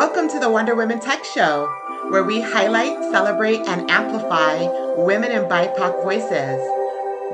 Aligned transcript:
Welcome 0.00 0.30
to 0.30 0.40
the 0.40 0.48
Wonder 0.48 0.74
Women 0.74 0.98
Tech 0.98 1.26
Show, 1.26 1.66
where 2.08 2.24
we 2.24 2.40
highlight, 2.40 2.96
celebrate, 3.12 3.60
and 3.68 3.90
amplify 3.90 4.62
women 4.96 5.30
and 5.30 5.44
BIPOC 5.44 6.02
voices. 6.02 6.58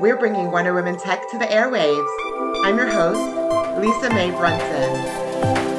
We're 0.01 0.17
bringing 0.17 0.51
Wonder 0.51 0.73
Women 0.73 0.97
Tech 0.97 1.21
to 1.31 1.37
the 1.37 1.45
airwaves. 1.45 2.65
I'm 2.65 2.75
your 2.75 2.89
host, 2.89 3.21
Lisa 3.79 4.13
Mae 4.13 4.31
Brunson. 4.31 5.76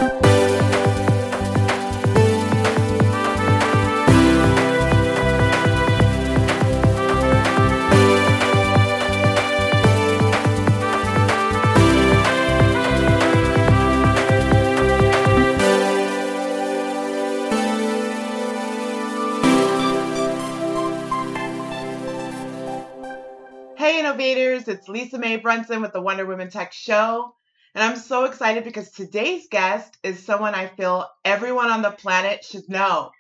Lisa 24.89 25.19
Mae 25.19 25.37
Brunson 25.37 25.83
with 25.83 25.93
the 25.93 26.01
Wonder 26.01 26.25
Women 26.25 26.51
Tech 26.51 26.73
Show. 26.73 27.35
And 27.75 27.85
I'm 27.85 27.97
so 27.97 28.25
excited 28.25 28.65
because 28.65 28.91
today's 28.91 29.47
guest 29.49 29.97
is 30.03 30.25
someone 30.25 30.55
I 30.55 30.67
feel 30.67 31.09
everyone 31.25 31.71
on 31.71 31.83
the 31.83 31.91
planet 31.91 32.45
should 32.45 32.69
know. 32.69 33.11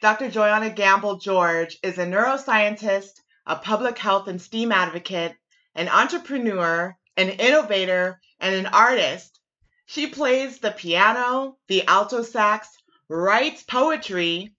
Dr. 0.00 0.30
Joyonna 0.30 0.74
Gamble 0.74 1.18
George 1.18 1.78
is 1.82 1.98
a 1.98 2.06
neuroscientist, 2.06 3.10
a 3.46 3.56
public 3.56 3.98
health 3.98 4.28
and 4.28 4.40
STEAM 4.40 4.70
advocate, 4.70 5.34
an 5.74 5.88
entrepreneur, 5.88 6.96
an 7.16 7.30
innovator, 7.30 8.20
and 8.38 8.54
an 8.54 8.66
artist. 8.66 9.40
She 9.86 10.06
plays 10.06 10.58
the 10.58 10.70
piano, 10.70 11.56
the 11.66 11.86
alto 11.86 12.22
sax, 12.22 12.68
writes 13.08 13.62
poetry, 13.62 14.54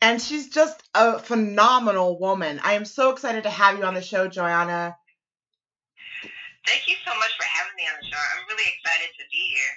and 0.00 0.22
she's 0.22 0.48
just 0.48 0.82
a 0.94 1.18
phenomenal 1.18 2.18
woman. 2.18 2.60
I 2.62 2.74
am 2.74 2.84
so 2.84 3.10
excited 3.10 3.42
to 3.42 3.50
have 3.50 3.78
you 3.78 3.84
on 3.84 3.94
the 3.94 4.02
show, 4.02 4.28
Joyonna. 4.28 4.94
Thank 6.66 6.88
you 6.88 6.96
so 7.06 7.14
much 7.18 7.30
for 7.36 7.44
having 7.44 7.72
me 7.76 7.84
on 7.84 7.96
the 8.00 8.06
show. 8.06 8.16
I'm 8.16 8.46
really 8.48 8.70
excited 8.76 9.08
to 9.18 9.24
be 9.30 9.36
here. 9.36 9.74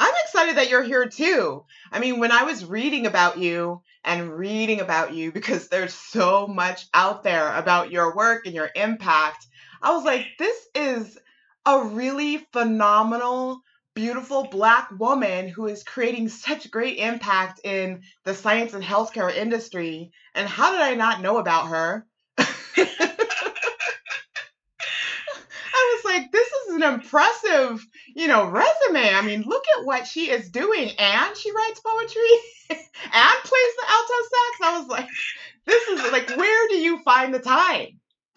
I'm 0.00 0.14
excited 0.24 0.56
that 0.56 0.70
you're 0.70 0.82
here 0.82 1.06
too. 1.06 1.64
I 1.92 2.00
mean, 2.00 2.20
when 2.20 2.32
I 2.32 2.44
was 2.44 2.64
reading 2.64 3.06
about 3.06 3.38
you 3.38 3.82
and 4.02 4.32
reading 4.32 4.80
about 4.80 5.14
you, 5.14 5.30
because 5.30 5.68
there's 5.68 5.94
so 5.94 6.46
much 6.46 6.86
out 6.94 7.22
there 7.22 7.54
about 7.54 7.90
your 7.90 8.14
work 8.14 8.46
and 8.46 8.54
your 8.54 8.70
impact, 8.74 9.46
I 9.82 9.92
was 9.92 10.04
like, 10.04 10.26
this 10.38 10.56
is 10.74 11.18
a 11.66 11.84
really 11.84 12.38
phenomenal 12.52 13.62
beautiful 13.94 14.44
black 14.44 14.90
woman 14.98 15.48
who 15.48 15.66
is 15.66 15.82
creating 15.82 16.28
such 16.28 16.70
great 16.70 16.98
impact 16.98 17.60
in 17.64 18.02
the 18.24 18.34
science 18.34 18.72
and 18.72 18.84
healthcare 18.84 19.34
industry. 19.34 20.12
And 20.34 20.48
how 20.48 20.72
did 20.72 20.80
I 20.80 20.94
not 20.94 21.20
know 21.20 21.38
about 21.38 21.68
her? 21.68 22.06
I 22.38 22.46
was 25.94 26.04
like, 26.04 26.32
this 26.32 26.48
is 26.48 26.69
an 26.82 26.94
impressive, 26.94 27.86
you 28.14 28.26
know, 28.28 28.46
resume. 28.46 29.14
I 29.14 29.22
mean, 29.22 29.42
look 29.42 29.64
at 29.78 29.84
what 29.84 30.06
she 30.06 30.30
is 30.30 30.50
doing. 30.50 30.90
And 30.98 31.36
she 31.36 31.52
writes 31.52 31.80
poetry 31.80 32.30
and 32.70 32.80
plays 33.44 33.74
the 33.76 33.86
alto 33.88 34.14
sax. 34.30 34.60
I 34.62 34.78
was 34.78 34.88
like, 34.88 35.08
this 35.66 35.88
is 35.88 36.12
like, 36.12 36.28
where 36.36 36.68
do 36.68 36.76
you 36.76 37.02
find 37.02 37.34
the 37.34 37.38
time? 37.38 37.98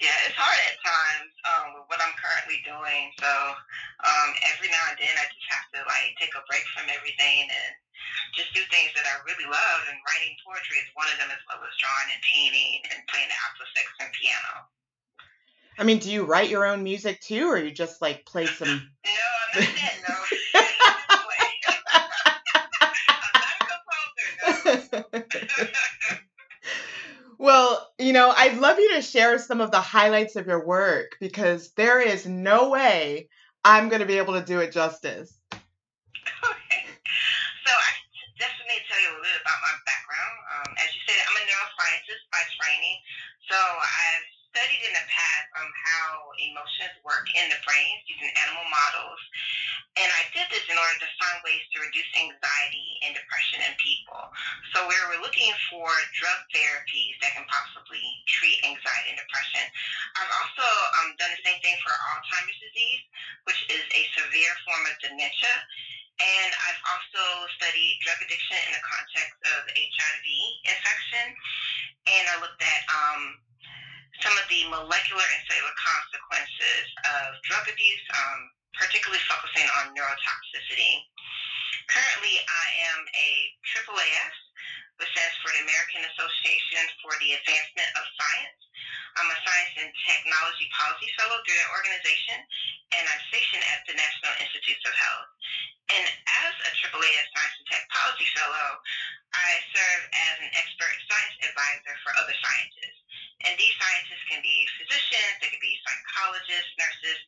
yeah, 0.00 0.16
it's 0.26 0.36
hard 0.36 0.60
at 0.68 0.78
times 0.84 1.32
um, 1.44 1.66
with 1.74 1.84
what 1.88 2.00
I'm 2.00 2.14
currently 2.16 2.60
doing. 2.64 3.12
So 3.20 3.28
um, 3.28 4.28
every 4.54 4.68
now 4.68 4.84
and 4.90 4.98
then 4.98 5.14
I 5.16 5.24
just 5.28 5.48
have 5.50 5.68
to 5.74 5.80
like 5.86 6.16
take 6.20 6.34
a 6.34 6.42
break 6.48 6.64
from 6.74 6.88
everything 6.88 7.48
and 7.48 7.83
just 8.34 8.52
do 8.54 8.60
things 8.70 8.90
that 8.94 9.06
I 9.06 9.20
really 9.26 9.46
love. 9.46 9.80
And 9.90 9.98
writing 10.06 10.34
poetry 10.44 10.78
is 10.82 10.88
one 10.94 11.06
of 11.12 11.18
them, 11.18 11.30
as 11.30 11.42
well 11.46 11.60
as 11.62 11.74
drawing 11.78 12.08
and 12.12 12.22
painting 12.22 12.82
and 12.90 13.00
playing 13.08 13.28
the 13.30 13.38
alto 13.38 13.64
sax 13.74 13.88
and 14.00 14.12
piano. 14.14 14.66
I 15.78 15.82
mean, 15.82 15.98
do 15.98 16.10
you 16.10 16.24
write 16.24 16.50
your 16.50 16.66
own 16.66 16.82
music 16.82 17.20
too, 17.20 17.48
or 17.50 17.58
you 17.58 17.70
just 17.70 18.00
like 18.00 18.24
play 18.26 18.46
some? 18.46 18.68
no, 19.04 19.12
I'm 19.54 19.62
not 19.62 19.74
that. 19.74 19.96
No. 20.06 20.14
I'm 23.24 23.34
not 23.42 23.54
a 23.58 23.66
composer. 24.86 25.44
No. 25.60 25.68
Well, 27.44 27.92
you 27.98 28.14
know, 28.14 28.32
I'd 28.34 28.56
love 28.58 28.78
you 28.78 28.94
to 28.94 29.02
share 29.02 29.38
some 29.38 29.60
of 29.60 29.70
the 29.70 29.80
highlights 29.80 30.36
of 30.36 30.46
your 30.46 30.64
work 30.64 31.16
because 31.20 31.72
there 31.72 32.00
is 32.00 32.24
no 32.24 32.70
way 32.70 33.28
I'm 33.62 33.90
going 33.90 34.00
to 34.00 34.06
be 34.06 34.16
able 34.16 34.32
to 34.32 34.44
do 34.44 34.60
it 34.60 34.72
justice. 34.72 35.36
Okay. 35.52 36.82
So 37.66 37.72
I 37.72 37.90
definitely 38.38 38.80
tell 38.88 38.96
you 38.96 39.08
a 39.08 39.12
little 39.12 39.28
bit 39.28 39.40
about 39.44 39.60
my 39.60 39.74
background. 39.84 40.36
Um, 40.56 40.63
as 40.78 40.88
you 40.94 41.00
said, 41.06 41.20
I'm 41.20 41.38
a 41.38 41.44
neuroscientist 41.46 42.24
by 42.30 42.42
training. 42.58 42.98
So 43.50 43.58
I've 43.58 44.28
studied 44.54 44.86
in 44.86 44.94
the 44.94 45.06
past 45.10 45.46
um, 45.58 45.66
how 45.66 46.30
emotions 46.38 46.94
work 47.02 47.26
in 47.34 47.50
the 47.50 47.58
brain 47.66 47.94
using 48.06 48.30
animal 48.46 48.62
models. 48.70 49.18
And 49.98 50.06
I 50.06 50.22
did 50.30 50.46
this 50.50 50.62
in 50.70 50.78
order 50.78 50.98
to 51.02 51.10
find 51.18 51.42
ways 51.42 51.62
to 51.74 51.82
reduce 51.82 52.06
anxiety 52.14 52.88
and 53.02 53.18
depression 53.18 53.66
in 53.66 53.74
people. 53.82 54.22
So 54.74 54.86
we 54.86 54.94
were 55.10 55.22
looking 55.22 55.50
for 55.70 55.86
drug 56.18 56.40
therapies 56.54 57.18
that 57.22 57.34
can 57.34 57.46
possibly 57.50 58.02
treat 58.30 58.62
anxiety 58.62 59.14
and 59.14 59.18
depression. 59.18 59.66
I've 60.18 60.34
also 60.38 60.66
um, 61.02 61.18
done 61.18 61.34
the 61.34 61.42
same 61.42 61.58
thing 61.62 61.74
for 61.82 61.94
Alzheimer's 61.94 62.58
disease, 62.62 63.02
which 63.50 63.60
is 63.70 63.84
a 63.90 64.02
severe 64.18 64.54
form 64.66 64.82
of 64.86 64.94
dementia. 65.02 65.54
And 66.22 66.50
I've 66.70 66.82
also 66.94 67.22
studied 67.58 67.98
drug 68.06 68.22
addiction 68.22 68.58
in 68.70 68.72
the 68.78 68.84
context 68.86 69.34
of 69.50 69.60
HIV 69.66 70.26
infection. 70.62 71.26
And 72.06 72.24
I 72.30 72.34
looked 72.38 72.62
at 72.62 72.80
um, 72.86 73.22
some 74.22 74.34
of 74.38 74.46
the 74.46 74.62
molecular 74.70 75.26
and 75.26 75.42
cellular 75.50 75.74
consequences 75.74 76.86
of 77.18 77.34
drug 77.42 77.66
abuse, 77.66 78.06
um, 78.14 78.38
particularly 78.78 79.22
focusing 79.26 79.66
on 79.82 79.90
neurotoxicity. 79.96 81.02
Currently, 81.90 82.34
I 82.46 82.66
am 82.94 83.00
a 83.10 83.30
AAAS, 83.74 84.36
which 84.98 85.10
stands 85.10 85.36
for 85.42 85.50
the 85.50 85.62
American 85.66 86.02
Association 86.14 86.84
for 87.02 87.12
the 87.18 87.34
Advancement 87.34 87.90
of 87.98 88.04
Science. 88.14 88.60
I'm 89.14 89.30
a 89.30 89.38
Science 89.46 89.74
and 89.78 89.90
Technology 90.10 90.66
Policy 90.74 91.08
Fellow 91.18 91.38
through 91.42 91.58
that 91.58 91.70
organization, 91.70 92.38
and 92.98 93.02
I'm 93.06 93.22
stationed 93.30 93.62
at 93.70 93.86
the 93.86 93.94
National 93.94 94.34
Institutes 94.42 94.82
of 94.86 94.94
Health. 94.94 95.30
And 95.94 96.04
as 96.08 96.54
a 96.66 96.70
AAAS 96.82 97.28
Science 97.30 97.56
and 97.62 97.66
Tech 97.70 97.84
Policy 97.94 98.26
Fellow, 98.34 98.66
I 99.34 99.50
serve 99.74 100.02
as 100.10 100.34
an 100.42 100.50
expert 100.58 100.94
science 101.10 101.36
advisor 101.46 101.94
for 102.02 102.10
other 102.18 102.34
scientists. 102.38 103.03
And 103.42 103.58
these 103.58 103.74
scientists 103.76 104.24
can 104.30 104.40
be 104.40 104.64
physicians, 104.78 105.42
they 105.42 105.50
could 105.50 105.60
be 105.60 105.74
psychologists, 105.82 106.72
nurses, 106.78 107.20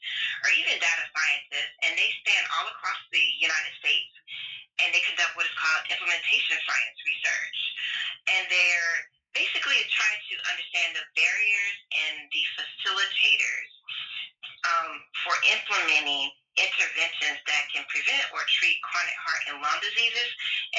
or 0.46 0.48
even 0.56 0.78
data 0.78 1.04
scientists. 1.10 1.74
And 1.82 1.92
they 1.98 2.08
span 2.22 2.42
all 2.56 2.70
across 2.70 3.00
the 3.10 3.24
United 3.42 3.74
States 3.82 4.14
and 4.80 4.92
they 4.92 5.02
conduct 5.04 5.32
what 5.36 5.48
is 5.48 5.56
called 5.56 5.82
implementation 5.88 6.56
science 6.64 6.98
research. 7.04 7.58
And 8.28 8.42
they're 8.52 8.96
basically 9.32 9.76
trying 9.92 10.20
to 10.32 10.34
understand 10.48 10.96
the 10.96 11.04
barriers 11.16 11.76
and 11.92 12.14
the 12.32 12.44
facilitators 12.56 13.70
um, 14.64 14.92
for 15.24 15.34
implementing 15.52 16.32
interventions 16.56 17.36
that 17.44 17.68
can 17.68 17.84
prevent 17.92 18.24
or 18.32 18.40
treat 18.48 18.80
chronic 18.80 19.16
heart 19.20 19.42
and 19.52 19.60
lung 19.60 19.76
diseases 19.84 20.28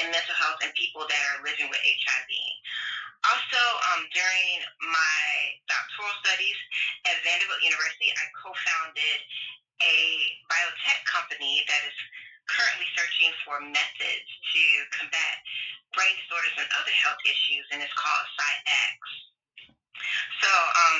and 0.02 0.10
mental 0.10 0.34
health 0.34 0.58
in 0.66 0.70
people 0.74 1.06
that 1.06 1.22
are 1.34 1.46
living 1.46 1.70
with 1.70 1.78
HIV. 1.78 2.30
Also, 3.26 3.62
um, 3.92 4.06
during 4.14 4.50
my 4.78 5.22
doctoral 5.66 6.14
studies 6.22 6.58
at 7.10 7.18
Vanderbilt 7.26 7.58
University, 7.62 8.14
I 8.14 8.24
co-founded 8.38 9.18
a 9.82 9.96
biotech 10.50 11.02
company 11.06 11.66
that 11.66 11.82
is 11.86 11.96
currently 12.46 12.86
searching 12.96 13.34
for 13.44 13.60
methods 13.60 14.28
to 14.54 14.62
combat 14.94 15.42
brain 15.92 16.14
disorders 16.24 16.56
and 16.56 16.68
other 16.78 16.94
health 16.94 17.20
issues, 17.26 17.66
and 17.74 17.82
it's 17.82 17.94
called 17.98 18.24
SciX. 18.38 18.98
So, 20.40 20.50
um, 20.50 20.98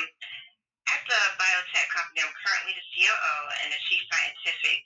the 1.09 1.23
biotech 1.41 1.89
company, 1.89 2.21
I'm 2.21 2.29
currently 2.45 2.77
the 2.77 2.85
COO 2.93 3.35
and 3.65 3.73
the 3.73 3.81
chief 3.89 4.01
scientific 4.13 4.81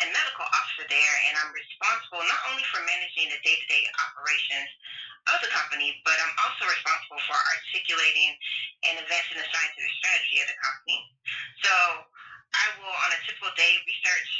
and 0.00 0.08
medical 0.08 0.48
officer 0.48 0.88
there, 0.88 1.16
and 1.28 1.36
I'm 1.36 1.52
responsible 1.52 2.24
not 2.24 2.40
only 2.48 2.64
for 2.72 2.80
managing 2.88 3.28
the 3.28 3.40
day-to-day 3.44 3.84
operations 4.08 4.72
of 5.32 5.38
the 5.44 5.52
company, 5.52 6.00
but 6.08 6.16
I'm 6.16 6.32
also 6.40 6.64
responsible 6.64 7.20
for 7.28 7.36
articulating 7.36 8.32
and 8.88 9.04
advancing 9.04 9.36
the 9.36 9.48
scientific 9.52 9.92
strategy 10.00 10.36
of 10.40 10.48
the 10.48 10.58
company. 10.64 11.00
So 11.60 11.72
I 12.56 12.64
will, 12.80 12.96
on 12.96 13.10
a 13.12 13.20
typical 13.28 13.52
day, 13.56 13.76
research 13.84 14.30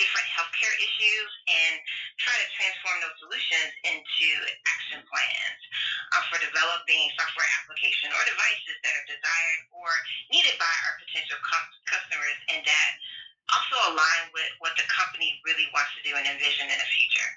different 0.00 0.28
healthcare 0.32 0.72
issues 0.80 1.30
and 1.48 1.74
try 2.16 2.32
to 2.32 2.48
transform 2.56 2.96
those 3.04 3.16
solutions 3.20 3.70
into 3.84 4.28
action 4.64 5.00
plans 5.04 5.60
uh, 6.16 6.22
for 6.32 6.38
developing 6.40 7.12
software 7.16 7.48
application 7.60 8.08
or 8.12 8.22
devices 8.24 8.76
that 8.80 8.92
are 8.96 9.06
desired 9.08 9.60
or 9.76 9.90
needed 10.32 10.56
by 10.56 10.74
our 10.88 10.94
potential 11.02 11.38
customers 11.88 12.38
and 12.52 12.64
that 12.64 12.92
also 13.50 13.76
align 13.92 14.24
with 14.32 14.48
what 14.62 14.72
the 14.78 14.86
company 14.88 15.36
really 15.44 15.68
wants 15.74 15.90
to 15.98 16.00
do 16.06 16.14
and 16.14 16.24
envision 16.24 16.70
in 16.70 16.78
the 16.78 16.90
future. 16.94 17.30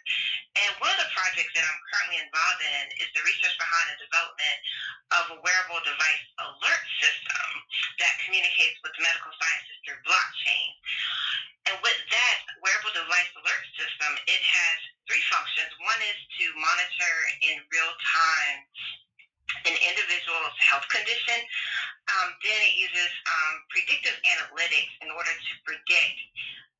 And 0.56 0.72
one 0.80 0.94
of 0.94 1.00
the 1.02 1.12
projects 1.12 1.52
that 1.52 1.66
I'm 1.66 1.82
currently 1.92 2.24
involved 2.24 2.62
in 2.64 2.84
is 3.04 3.10
the 3.12 3.26
research 3.28 3.58
behind 3.60 3.86
the 3.92 4.00
development 4.08 4.58
of 5.12 5.24
a 5.36 5.38
wearable 5.44 5.82
device 5.84 6.26
alert 6.40 6.84
system 7.04 7.48
that 8.00 8.16
communicates 8.24 8.80
with 8.80 8.96
medical 9.02 9.34
sciences 9.36 9.78
through 9.84 10.00
blockchain. 10.08 10.72
And 11.66 11.76
with 11.82 11.98
that 11.98 12.38
wearable 12.62 12.94
device 12.94 13.32
system, 14.06 14.22
it 14.30 14.42
has 14.42 14.78
three 15.10 15.24
functions. 15.34 15.70
One 15.82 16.02
is 16.06 16.20
to 16.38 16.46
monitor 16.62 17.16
in 17.42 17.56
real 17.74 17.94
time 18.06 18.60
an 19.66 19.76
individual's 19.78 20.58
health 20.62 20.86
condition. 20.90 21.38
Um, 22.10 22.34
then 22.42 22.60
it 22.66 22.76
uses 22.78 23.12
um, 23.26 23.54
predictive 23.74 24.18
analytics 24.26 24.94
in 25.02 25.10
order 25.14 25.32
to 25.32 25.52
predict 25.66 26.18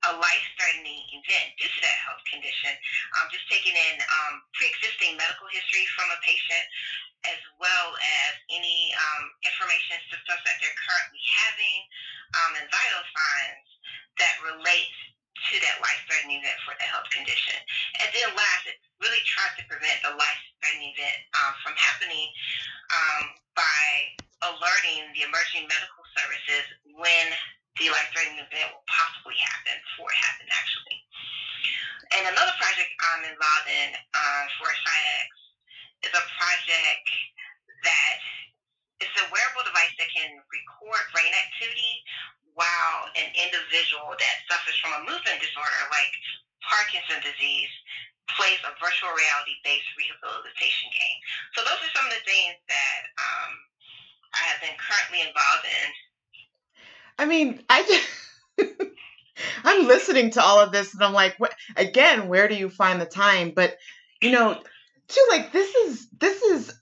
a 0.06 0.12
life-threatening 0.22 1.02
event 1.18 1.48
due 1.58 1.70
to 1.70 1.80
that 1.82 1.98
health 2.06 2.22
condition. 2.30 2.74
Um, 3.18 3.26
just 3.34 3.46
taking 3.50 3.74
in 3.74 3.96
um, 4.02 4.44
pre-existing 4.54 5.18
medical 5.18 5.50
history 5.50 5.86
from 5.98 6.14
a 6.14 6.20
patient, 6.22 6.66
as 7.26 7.42
well 7.58 7.98
as 7.98 8.34
any 8.54 8.94
um, 8.94 9.24
information 9.42 9.98
systems 10.14 10.42
that 10.46 10.58
they're 10.62 10.78
currently 10.78 11.24
having, 11.42 11.80
um, 12.38 12.52
and 12.62 12.66
vital 12.70 13.02
signs 13.02 13.68
that 14.22 14.36
relate 14.46 14.94
to 15.36 15.56
that 15.62 15.78
life-threatening 15.84 16.40
event 16.40 16.60
for 16.64 16.74
the 16.80 16.88
health 16.88 17.08
condition. 17.12 17.56
And 18.16 18.32
then 18.32 18.40
last, 18.40 18.64
it 18.64 18.80
really 19.04 19.20
tries 19.28 19.60
to 19.60 19.68
prevent 19.68 20.00
the 20.00 20.16
life-threatening 20.16 20.88
event 20.96 21.20
um, 21.36 21.52
from 21.60 21.76
happening 21.76 22.32
um, 22.96 23.36
by 23.60 23.84
alerting 24.56 25.12
the 25.12 25.28
emerging 25.28 25.68
medical 25.68 26.00
services 26.16 26.64
when 26.96 27.28
the 27.76 27.92
life-threatening 27.92 28.40
event 28.40 28.72
will 28.72 28.88
possibly 28.88 29.36
happen 29.36 29.76
before 29.84 30.08
it 30.08 30.20
happens 30.24 30.48
actually. 30.48 30.96
And 32.16 32.24
another 32.32 32.56
project 32.56 32.88
I'm 33.04 33.28
involved 33.28 33.68
in 33.68 33.90
uh, 34.00 34.44
for 34.64 34.72
SciX 34.72 35.28
is 36.08 36.16
a 36.16 36.24
project 36.40 37.08
that 37.84 38.20
it's 39.04 39.18
a 39.20 39.28
wearable 39.28 39.68
device 39.68 39.92
that 40.00 40.08
can 40.16 40.40
record 40.40 41.04
brain 41.12 41.36
activity 41.36 42.00
while 42.56 43.12
an 43.20 43.28
individual 43.36 44.16
that 44.16 44.36
suffers 44.48 44.80
from 44.80 44.96
a 44.96 45.02
movement 45.04 45.44
disorder 45.44 45.84
like 45.92 46.16
Parkinson's 46.64 47.28
disease 47.28 47.74
plays 48.34 48.60
a 48.66 48.74
virtual 48.82 49.14
reality 49.14 49.56
based 49.64 49.90
rehabilitation 49.96 50.90
game. 50.90 51.20
So 51.54 51.62
those 51.62 51.78
are 51.78 51.94
some 51.94 52.06
of 52.10 52.14
the 52.14 52.24
things 52.26 52.58
that 52.68 53.00
um, 53.22 53.52
I 54.34 54.42
have 54.50 54.60
been 54.62 54.78
currently 54.82 55.22
involved 55.22 55.66
in. 55.66 55.88
I 57.16 57.24
mean, 57.24 57.64
I 57.72 57.74
I'm 59.64 59.88
listening 59.88 60.32
to 60.32 60.42
all 60.42 60.60
of 60.60 60.72
this 60.72 60.94
and 60.94 61.04
I'm 61.04 61.14
like, 61.14 61.36
what, 61.38 61.54
again, 61.76 62.28
where 62.28 62.48
do 62.48 62.56
you 62.56 62.70
find 62.70 63.02
the 63.02 63.06
time? 63.06 63.52
But 63.56 63.76
you 64.22 64.32
know, 64.32 64.62
too, 65.08 65.26
like 65.30 65.52
this 65.52 65.74
is 65.76 66.08
this 66.18 66.42
is 66.42 66.74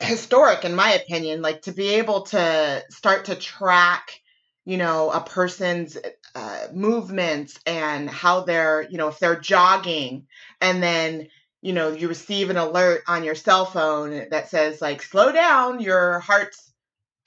historic 0.00 0.64
in 0.64 0.74
my 0.74 0.92
opinion. 0.92 1.42
Like 1.42 1.62
to 1.62 1.72
be 1.72 1.94
able 1.94 2.22
to 2.22 2.84
start 2.90 3.26
to 3.26 3.34
track 3.34 4.20
you 4.64 4.76
know 4.76 5.10
a 5.10 5.20
person's 5.20 5.96
uh, 6.34 6.66
movements 6.72 7.58
and 7.66 8.08
how 8.08 8.42
they're 8.42 8.86
you 8.90 8.98
know 8.98 9.08
if 9.08 9.18
they're 9.18 9.40
jogging 9.40 10.26
and 10.60 10.82
then 10.82 11.28
you 11.62 11.72
know 11.72 11.90
you 11.90 12.08
receive 12.08 12.50
an 12.50 12.56
alert 12.56 13.02
on 13.08 13.24
your 13.24 13.34
cell 13.34 13.64
phone 13.64 14.28
that 14.30 14.48
says 14.48 14.80
like 14.80 15.02
slow 15.02 15.32
down 15.32 15.80
your 15.80 16.20
heart's 16.20 16.72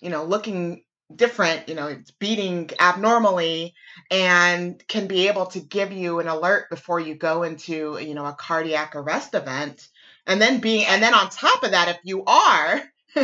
you 0.01 0.09
know 0.09 0.23
looking 0.23 0.83
different 1.15 1.69
you 1.69 1.75
know 1.75 1.87
it's 1.87 2.11
beating 2.11 2.69
abnormally 2.79 3.73
and 4.11 4.85
can 4.87 5.07
be 5.07 5.27
able 5.27 5.47
to 5.47 5.59
give 5.59 5.91
you 5.91 6.19
an 6.19 6.27
alert 6.27 6.69
before 6.69 6.99
you 6.99 7.15
go 7.15 7.43
into 7.43 7.97
you 7.99 8.13
know 8.13 8.25
a 8.25 8.33
cardiac 8.33 8.95
arrest 8.95 9.33
event. 9.33 9.87
And 10.25 10.41
then 10.41 10.59
being 10.61 10.85
and 10.85 11.03
then 11.03 11.13
on 11.13 11.29
top 11.29 11.63
of 11.63 11.71
that 11.71 11.89
if 11.89 11.97
you 12.03 12.23
are 12.23 12.81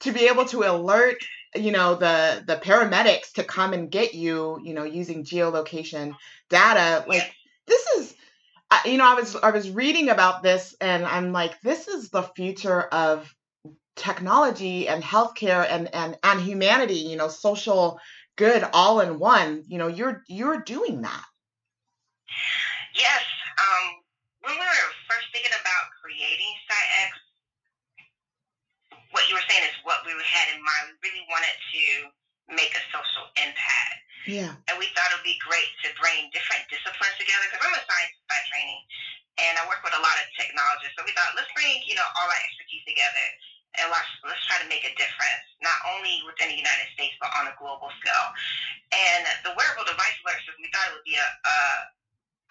to 0.00 0.12
be 0.12 0.28
able 0.28 0.46
to 0.46 0.64
alert 0.64 1.16
you 1.54 1.72
know 1.72 1.94
the 1.94 2.42
the 2.46 2.56
paramedics 2.56 3.32
to 3.34 3.44
come 3.44 3.72
and 3.72 3.90
get 3.90 4.14
you 4.14 4.60
you 4.62 4.74
know 4.74 4.84
using 4.84 5.24
geolocation 5.24 6.14
data 6.48 7.04
like 7.08 7.32
this 7.66 7.86
is 7.98 8.14
you 8.84 8.98
know 8.98 9.06
i 9.06 9.14
was 9.14 9.34
i 9.36 9.50
was 9.50 9.70
reading 9.70 10.08
about 10.10 10.42
this 10.42 10.74
and 10.80 11.04
i'm 11.04 11.32
like 11.32 11.60
this 11.60 11.88
is 11.88 12.10
the 12.10 12.22
future 12.22 12.82
of 12.82 13.34
technology 14.00 14.88
and 14.88 15.02
healthcare 15.02 15.66
and 15.68 15.94
and 15.94 16.16
and 16.22 16.40
humanity 16.40 16.94
you 16.94 17.16
know 17.16 17.28
social 17.28 18.00
good 18.36 18.66
all 18.72 19.00
in 19.00 19.18
one 19.18 19.62
you 19.68 19.78
know 19.78 19.88
you're 19.88 20.22
you're 20.28 20.60
doing 20.60 21.02
that 21.02 21.24
yes 22.96 23.22
um 23.58 24.00
when 24.40 24.54
we 24.54 24.60
were 24.60 24.90
first 25.08 25.26
thinking 25.32 25.52
about 25.52 25.84
creating 26.02 26.52
SciX 26.66 27.12
what 29.10 29.26
you 29.26 29.34
were 29.34 29.46
saying 29.50 29.66
is 29.66 29.74
what 29.82 30.02
we 30.06 30.14
had 30.22 30.54
in 30.54 30.62
mind. 30.62 30.94
We 31.02 31.10
really 31.10 31.26
wanted 31.26 31.50
to 31.50 31.82
make 32.54 32.70
a 32.74 32.82
social 32.94 33.26
impact. 33.38 33.98
Yeah. 34.26 34.54
And 34.70 34.78
we 34.78 34.86
thought 34.94 35.10
it 35.10 35.18
would 35.18 35.26
be 35.26 35.38
great 35.42 35.70
to 35.86 35.88
bring 35.98 36.30
different 36.30 36.62
disciplines 36.70 37.14
together 37.18 37.46
because 37.50 37.62
I'm 37.62 37.74
a 37.74 37.82
scientist 37.82 38.22
by 38.30 38.38
training 38.52 38.82
and 39.40 39.52
I 39.58 39.62
work 39.66 39.82
with 39.82 39.96
a 39.96 40.02
lot 40.02 40.14
of 40.20 40.26
technologists. 40.36 40.94
So 40.94 41.02
we 41.02 41.14
thought, 41.16 41.34
let's 41.34 41.50
bring, 41.56 41.82
you 41.88 41.96
know, 41.96 42.04
all 42.04 42.28
our 42.28 42.42
expertise 42.44 42.84
together 42.86 43.26
and 43.78 43.86
let's, 43.86 44.10
let's 44.26 44.42
try 44.50 44.58
to 44.58 44.66
make 44.66 44.82
a 44.82 44.90
difference, 44.98 45.46
not 45.62 45.78
only 45.94 46.18
within 46.26 46.50
the 46.50 46.58
United 46.58 46.90
States, 46.94 47.14
but 47.22 47.30
on 47.38 47.46
a 47.46 47.54
global 47.54 47.86
scale. 48.02 48.28
And 48.90 49.22
the 49.46 49.54
wearable 49.54 49.86
device 49.86 50.16
alert 50.26 50.42
system, 50.42 50.58
we 50.58 50.70
thought 50.74 50.90
it 50.90 50.94
would 50.98 51.06
be 51.06 51.14
a, 51.14 51.28
a, 51.46 51.58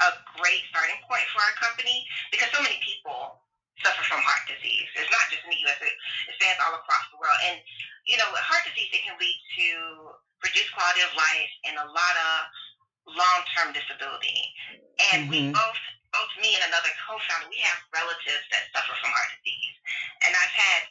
a 0.07 0.10
great 0.39 0.63
starting 0.71 0.95
point 1.04 1.27
for 1.36 1.44
our 1.44 1.56
company 1.60 2.07
because 2.31 2.48
so 2.56 2.63
many 2.63 2.80
people 2.80 3.44
suffer 3.83 4.04
from 4.07 4.24
heart 4.24 4.44
disease. 4.48 4.88
It's 4.95 5.12
not 5.12 5.27
just 5.27 5.44
in 5.44 5.51
the 5.51 5.62
U.S. 5.68 5.80
It, 5.83 5.95
it 6.31 6.33
spans 6.39 6.60
all 6.63 6.75
across 6.80 7.04
the 7.12 7.19
world. 7.19 7.39
And, 7.51 7.60
you 8.07 8.16
know, 8.16 8.27
heart 8.39 8.63
disease, 8.68 8.92
it 8.92 9.04
can 9.04 9.16
lead 9.19 9.38
to 9.60 9.68
reduced 10.44 10.71
quality 10.71 11.04
of 11.04 11.12
life 11.19 11.51
and 11.68 11.75
a 11.83 11.88
lot 11.92 12.16
of 12.16 12.36
long-term 13.12 13.75
disability. 13.75 14.39
And 15.12 15.27
mm-hmm. 15.27 15.51
we 15.51 15.56
both, 15.56 15.81
both 16.16 16.31
me 16.39 16.56
and 16.56 16.63
another 16.71 16.92
co-founder, 17.07 17.51
we 17.51 17.60
have 17.63 17.80
relatives 17.92 18.45
that 18.56 18.71
suffer 18.71 18.95
from 19.00 19.12
heart 19.12 19.31
disease. 19.39 19.75
And 20.27 20.31
I've 20.31 20.56
had 20.56 20.81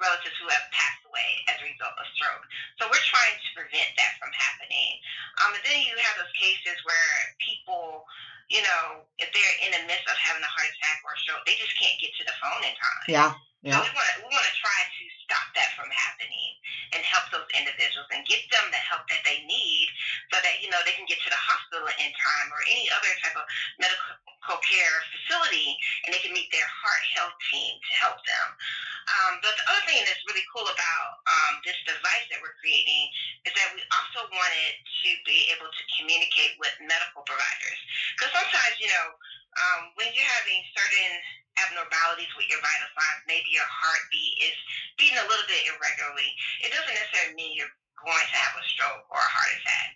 relatives 0.00 0.36
who 0.40 0.48
have 0.48 0.66
passed 0.72 1.04
away 1.06 1.30
as 1.52 1.60
a 1.60 1.64
result 1.68 1.94
of 1.94 2.06
stroke. 2.16 2.44
So 2.80 2.88
we're 2.88 3.06
trying 3.06 3.36
to 3.36 3.48
prevent 3.54 3.92
that 4.00 4.16
from 4.18 4.32
happening. 4.32 4.98
Um, 5.44 5.54
and 5.54 5.62
then 5.62 5.78
you 5.84 5.94
have 6.00 6.16
those 6.18 6.34
cases 6.34 6.80
where 6.82 7.12
people 7.38 8.08
you 8.50 8.58
know, 8.66 9.06
if 9.22 9.30
they're 9.30 9.56
in 9.62 9.70
the 9.70 9.86
midst 9.86 10.10
of 10.10 10.18
having 10.18 10.42
a 10.42 10.50
heart 10.50 10.66
attack 10.74 10.98
or 11.06 11.14
a 11.14 11.18
stroke, 11.22 11.46
they 11.46 11.54
just 11.54 11.70
can't 11.78 11.94
get 12.02 12.10
to 12.18 12.26
the 12.26 12.34
phone 12.42 12.66
in 12.66 12.74
time. 12.74 13.06
Yeah. 13.06 13.30
Yeah. 13.60 13.76
So 13.76 13.84
we 13.84 13.92
want 13.92 14.08
to 14.08 14.16
we 14.24 14.28
want 14.32 14.46
to 14.48 14.56
try 14.56 14.80
to 14.88 15.04
stop 15.28 15.52
that 15.52 15.76
from 15.76 15.92
happening 15.92 16.56
and 16.96 17.04
help 17.04 17.28
those 17.28 17.44
individuals 17.52 18.08
and 18.08 18.24
get 18.24 18.40
them 18.48 18.64
the 18.72 18.80
help 18.80 19.04
that 19.12 19.20
they 19.28 19.44
need 19.44 19.86
so 20.32 20.40
that 20.40 20.64
you 20.64 20.72
know 20.72 20.80
they 20.88 20.96
can 20.96 21.04
get 21.04 21.20
to 21.20 21.28
the 21.28 21.36
hospital 21.36 21.84
in 22.00 22.08
time 22.08 22.48
or 22.48 22.60
any 22.72 22.88
other 22.88 23.12
type 23.20 23.36
of 23.36 23.44
medical 23.76 24.58
care 24.64 24.96
facility 25.12 25.76
and 26.08 26.16
they 26.16 26.24
can 26.24 26.32
meet 26.32 26.48
their 26.48 26.64
heart 26.64 27.04
health 27.12 27.36
team 27.52 27.76
to 27.76 27.92
help 28.00 28.16
them. 28.24 28.46
Um, 29.12 29.32
but 29.44 29.52
the 29.60 29.64
other 29.68 29.84
thing 29.84 30.00
that's 30.08 30.24
really 30.24 30.44
cool 30.56 30.64
about 30.64 31.20
um, 31.28 31.60
this 31.60 31.76
device 31.84 32.26
that 32.32 32.40
we're 32.40 32.56
creating 32.64 33.12
is 33.44 33.52
that 33.52 33.76
we 33.76 33.84
also 33.92 34.24
wanted 34.32 34.72
to 35.04 35.08
be 35.28 35.52
able 35.52 35.68
to 35.68 35.82
communicate 36.00 36.56
with 36.56 36.72
medical 36.80 37.28
providers 37.28 37.78
because 38.16 38.32
sometimes 38.32 38.80
you 38.80 38.88
know 38.88 39.06
um, 39.60 39.92
when 40.00 40.08
you're 40.16 40.32
having 40.40 40.64
certain 40.72 41.12
abnormalities 41.66 42.32
with 42.36 42.48
your 42.48 42.62
vital 42.62 42.90
signs, 42.96 43.24
maybe 43.28 43.50
your 43.52 43.66
heartbeat 43.66 44.34
is 44.40 44.56
beating 44.96 45.20
a 45.20 45.28
little 45.28 45.46
bit 45.48 45.60
irregularly, 45.68 46.30
it 46.64 46.72
doesn't 46.72 46.96
necessarily 46.96 47.36
mean 47.36 47.56
you're 47.56 47.72
going 48.00 48.26
to 48.32 48.36
have 48.36 48.56
a 48.56 48.64
stroke 48.64 49.04
or 49.12 49.20
a 49.20 49.30
heart 49.30 49.52
attack. 49.60 49.88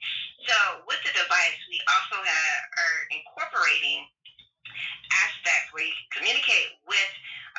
So 0.45 0.57
with 0.85 1.01
the 1.05 1.13
device, 1.17 1.61
we 1.73 1.81
also 1.89 2.21
have, 2.21 2.61
are 2.77 2.99
incorporating 3.17 4.05
aspects 5.25 5.73
where 5.73 5.89
you 5.89 5.95
communicate 6.13 6.77
with 6.85 7.13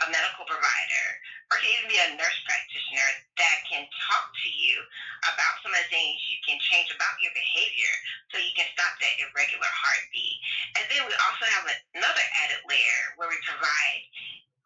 a 0.05 0.12
medical 0.13 0.45
provider 0.45 1.05
or 1.53 1.61
can 1.61 1.69
even 1.77 1.89
be 1.91 1.99
a 2.01 2.17
nurse 2.17 2.39
practitioner 2.47 3.09
that 3.37 3.57
can 3.69 3.85
talk 4.09 4.25
to 4.33 4.49
you 4.49 4.81
about 5.29 5.61
some 5.61 5.73
of 5.73 5.79
the 5.85 5.89
things 5.93 6.17
you 6.25 6.41
can 6.41 6.57
change 6.57 6.89
about 6.89 7.21
your 7.21 7.33
behavior 7.37 7.93
so 8.33 8.41
you 8.41 8.53
can 8.57 8.65
stop 8.73 8.97
that 8.97 9.13
irregular 9.21 9.69
heartbeat. 9.69 10.37
And 10.79 10.83
then 10.89 11.01
we 11.05 11.13
also 11.21 11.45
have 11.45 11.65
another 11.93 12.25
added 12.45 12.61
layer 12.65 13.01
where 13.17 13.29
we 13.29 13.37
provide 13.45 14.01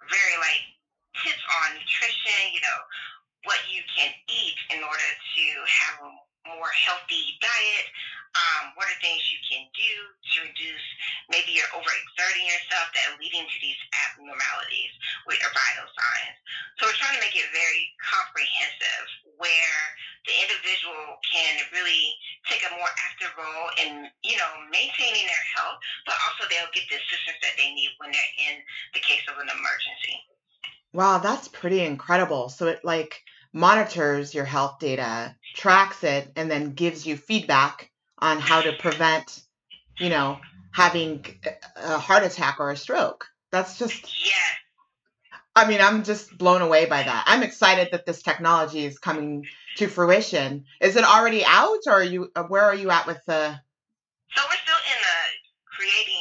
very 0.07 0.36
like 0.39 0.63
tips 1.19 1.43
on 1.63 1.75
nutrition, 1.75 2.55
you 2.55 2.63
know, 2.63 2.79
what 3.43 3.59
you 3.67 3.83
can 3.91 4.12
eat 4.27 4.57
in 4.71 4.79
order 4.83 5.09
to 5.36 5.43
have 5.67 5.95
a 6.03 6.12
more 6.48 6.72
healthy 6.72 7.36
diet, 7.41 7.88
um, 8.38 8.77
what 8.77 8.86
are 8.86 9.00
things 9.01 9.19
you 9.34 9.41
can 9.41 9.65
do 9.74 9.93
to 10.36 10.36
reduce 10.46 10.88
maybe 11.29 11.53
you're 11.53 11.69
overexerting 11.77 12.46
yourself 12.46 12.89
that 12.93 13.03
are 13.10 13.17
leading 13.22 13.46
to 13.46 13.58
these 13.62 13.77
abnormalities 14.10 14.93
with 15.29 15.38
your 15.38 15.53
vital 15.53 15.88
signs. 15.93 16.38
So 16.77 16.89
we're 16.89 16.98
trying 16.98 17.17
to 17.17 17.24
make 17.24 17.38
it 17.38 17.46
very 17.53 17.93
comprehensive 18.01 19.05
where 19.38 19.81
the 20.25 20.36
individual 20.46 21.22
can 21.24 21.53
really 21.72 22.17
take 22.50 22.65
a 22.65 22.72
more 22.75 22.91
active 23.08 23.31
role 23.38 23.69
in, 23.86 24.10
you 24.25 24.36
know, 24.36 24.51
maintaining 24.74 25.25
their 25.25 25.46
health, 25.55 25.79
but 26.10 26.17
also 26.27 26.50
they'll 26.50 26.74
get 26.74 26.86
the 26.89 26.98
assistance 26.98 27.39
that 27.46 27.55
they 27.55 27.72
need 27.72 27.93
when 28.01 28.12
they're 28.12 28.36
in 28.50 28.60
the 28.98 29.01
case 29.05 29.24
of 29.29 29.38
an 29.38 29.48
emergency. 29.48 30.17
Wow, 30.91 31.22
that's 31.22 31.48
pretty 31.48 31.86
incredible. 31.86 32.50
So 32.50 32.67
it 32.67 32.81
like 32.84 33.22
monitors 33.53 34.34
your 34.34 34.46
health 34.46 34.79
data, 34.79 35.36
tracks 35.56 36.03
it, 36.03 36.32
and 36.36 36.50
then 36.50 36.74
gives 36.74 37.06
you 37.06 37.18
feedback 37.18 37.89
on 38.20 38.39
how 38.39 38.62
to 38.62 38.74
prevent, 38.74 39.41
you 39.98 40.10
know, 40.10 40.39
having 40.72 41.25
a 41.75 41.98
heart 41.98 42.24
attack 42.24 42.58
or 42.60 42.72
a 42.72 42.77
stroke. 42.77 43.25
That's 43.51 43.77
just 43.79 44.03
Yes. 44.25 44.36
I 45.56 45.68
mean, 45.68 45.82
I'm 45.82 46.03
just 46.03 46.38
blown 46.38 46.62
away 46.62 46.86
by 46.86 47.03
that. 47.03 47.24
I'm 47.27 47.44
excited 47.44 47.89
that 47.91 48.06
this 48.06 48.22
technology 48.22 48.86
is 48.86 49.00
coming 49.00 49.46
to 49.77 49.88
fruition. 49.88 50.65
Is 50.79 50.96
it 50.96 51.03
already 51.03 51.44
out, 51.44 51.79
or 51.88 51.94
are 51.94 52.03
you? 52.03 52.32
uh, 52.36 52.44
Where 52.44 52.63
are 52.63 52.75
you 52.75 52.91
at 52.91 53.08
with 53.08 53.20
the? 53.25 53.60
So 54.36 54.41
we're 54.46 54.56
still 54.63 54.75
in 54.75 55.00
the 55.01 55.75
creating 55.75 56.19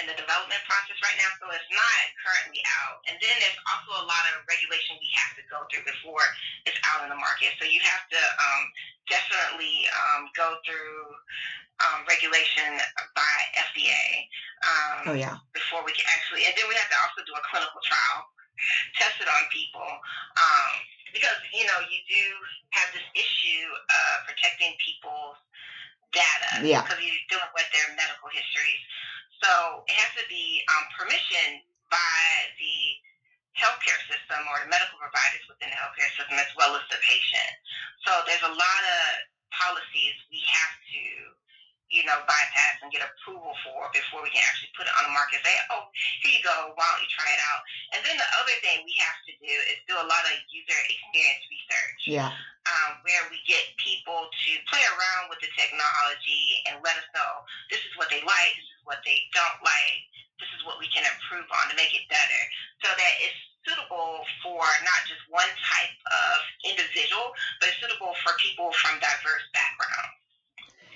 and 0.00 0.08
the 0.08 0.16
development 0.16 0.60
process 0.64 0.96
right 1.04 1.18
now, 1.20 1.28
so 1.36 1.44
it's 1.52 1.68
not 1.68 2.00
currently 2.24 2.64
out. 2.80 3.04
And 3.08 3.16
then 3.20 3.34
there's 3.44 3.60
also 3.68 3.92
a 4.00 4.06
lot 4.08 4.24
of 4.32 4.40
regulation 4.48 4.96
we 4.96 5.10
have 5.20 5.36
to 5.36 5.44
go 5.52 5.68
through 5.68 5.84
before 5.84 6.24
it's 6.64 6.80
out 6.88 7.04
in 7.04 7.12
the 7.12 7.20
market. 7.20 7.52
So 7.60 7.68
you 7.68 7.76
have 7.84 8.04
to 8.08 8.20
um, 8.40 8.62
definitely 9.12 9.84
um, 9.92 10.32
go 10.32 10.56
through 10.64 11.12
um, 11.84 12.08
regulation 12.08 12.72
by 13.12 13.34
FDA 13.58 14.04
um, 14.64 15.12
Oh 15.12 15.16
yeah. 15.16 15.36
before 15.52 15.84
we 15.84 15.92
can 15.92 16.06
actually, 16.08 16.48
and 16.48 16.54
then 16.56 16.64
we 16.72 16.76
have 16.78 16.88
to 16.88 16.98
also 17.04 17.20
do 17.28 17.34
a 17.36 17.42
clinical 17.52 17.80
trial, 17.84 18.18
test 18.96 19.20
it 19.20 19.28
on 19.28 19.42
people. 19.52 19.84
Um, 20.40 20.72
because, 21.12 21.36
you 21.52 21.68
know, 21.68 21.78
you 21.92 22.00
do 22.08 22.24
have 22.72 22.88
this 22.96 23.04
issue 23.12 23.68
of 23.68 24.24
protecting 24.24 24.72
people's 24.80 25.36
data 26.16 26.64
Yeah. 26.64 26.80
because 26.84 27.00
you're 27.04 27.24
dealing 27.28 27.52
with 27.52 27.68
their 27.72 27.88
medical 27.96 28.32
histories. 28.32 28.80
So 29.40 29.82
it 29.88 29.96
has 29.96 30.12
to 30.20 30.26
be 30.28 30.62
um, 30.68 30.84
permission 30.98 31.64
by 31.88 32.22
the 32.60 32.76
healthcare 33.56 34.00
system 34.08 34.40
or 34.48 34.64
the 34.64 34.70
medical 34.70 34.96
providers 34.96 35.44
within 35.48 35.68
the 35.68 35.78
healthcare 35.78 36.08
system 36.16 36.36
as 36.40 36.48
well 36.56 36.72
as 36.76 36.84
the 36.88 36.98
patient. 37.04 37.52
So 38.04 38.10
there's 38.24 38.44
a 38.44 38.54
lot 38.54 38.82
of 38.88 39.02
policies 39.52 40.16
we 40.32 40.40
have 40.48 40.74
to, 40.96 41.02
you 41.92 42.02
know, 42.08 42.16
bypass 42.24 42.80
and 42.80 42.88
get 42.88 43.04
approval 43.04 43.52
for 43.60 43.92
before 43.92 44.24
we 44.24 44.32
can 44.32 44.40
actually 44.48 44.72
put 44.72 44.88
it 44.88 44.94
on 44.96 45.12
the 45.12 45.14
market. 45.14 45.44
Say, 45.44 45.52
oh, 45.68 45.92
here 46.24 46.32
you 46.32 46.42
go. 46.42 46.72
Why 46.72 46.88
don't 46.88 47.04
you 47.04 47.12
try 47.12 47.28
it 47.28 47.42
out? 47.52 47.60
And 47.92 48.00
then 48.08 48.16
the 48.16 48.30
other 48.40 48.56
thing 48.64 48.80
we 48.88 48.96
have 49.04 49.20
to 49.28 49.32
do 49.36 49.52
is 49.68 49.76
do 49.84 50.00
a 50.00 50.06
lot 50.08 50.24
of 50.24 50.34
user 50.48 50.80
experience 50.88 51.44
research 51.52 52.00
Yeah. 52.08 52.32
um, 52.64 53.04
where 53.04 53.28
we 53.28 53.36
get 53.44 53.68
people 53.76 54.32
to 54.32 54.50
play 54.72 54.80
around 54.96 55.28
with 55.28 55.44
the 55.44 55.52
technology 55.52 56.64
and 56.72 56.80
let 56.80 56.96
us 56.96 57.04
know 57.12 57.44
this 57.68 57.84
is 57.84 57.92
what 58.00 58.08
they 58.08 58.24
like, 58.24 58.56
what 58.84 59.02
they 59.04 59.18
don't 59.32 59.60
like, 59.62 60.02
this 60.38 60.50
is 60.58 60.62
what 60.66 60.78
we 60.82 60.88
can 60.90 61.06
improve 61.06 61.46
on 61.46 61.70
to 61.70 61.76
make 61.78 61.94
it 61.94 62.06
better, 62.10 62.42
so 62.82 62.88
that 62.90 63.12
it's 63.22 63.40
suitable 63.62 64.26
for 64.42 64.58
not 64.58 65.00
just 65.06 65.22
one 65.30 65.50
type 65.62 65.96
of 66.10 66.36
individual, 66.66 67.30
but 67.60 67.70
it's 67.70 67.78
suitable 67.78 68.14
for 68.26 68.34
people 68.38 68.72
from 68.82 68.98
diverse 68.98 69.46
backgrounds. 69.54 70.22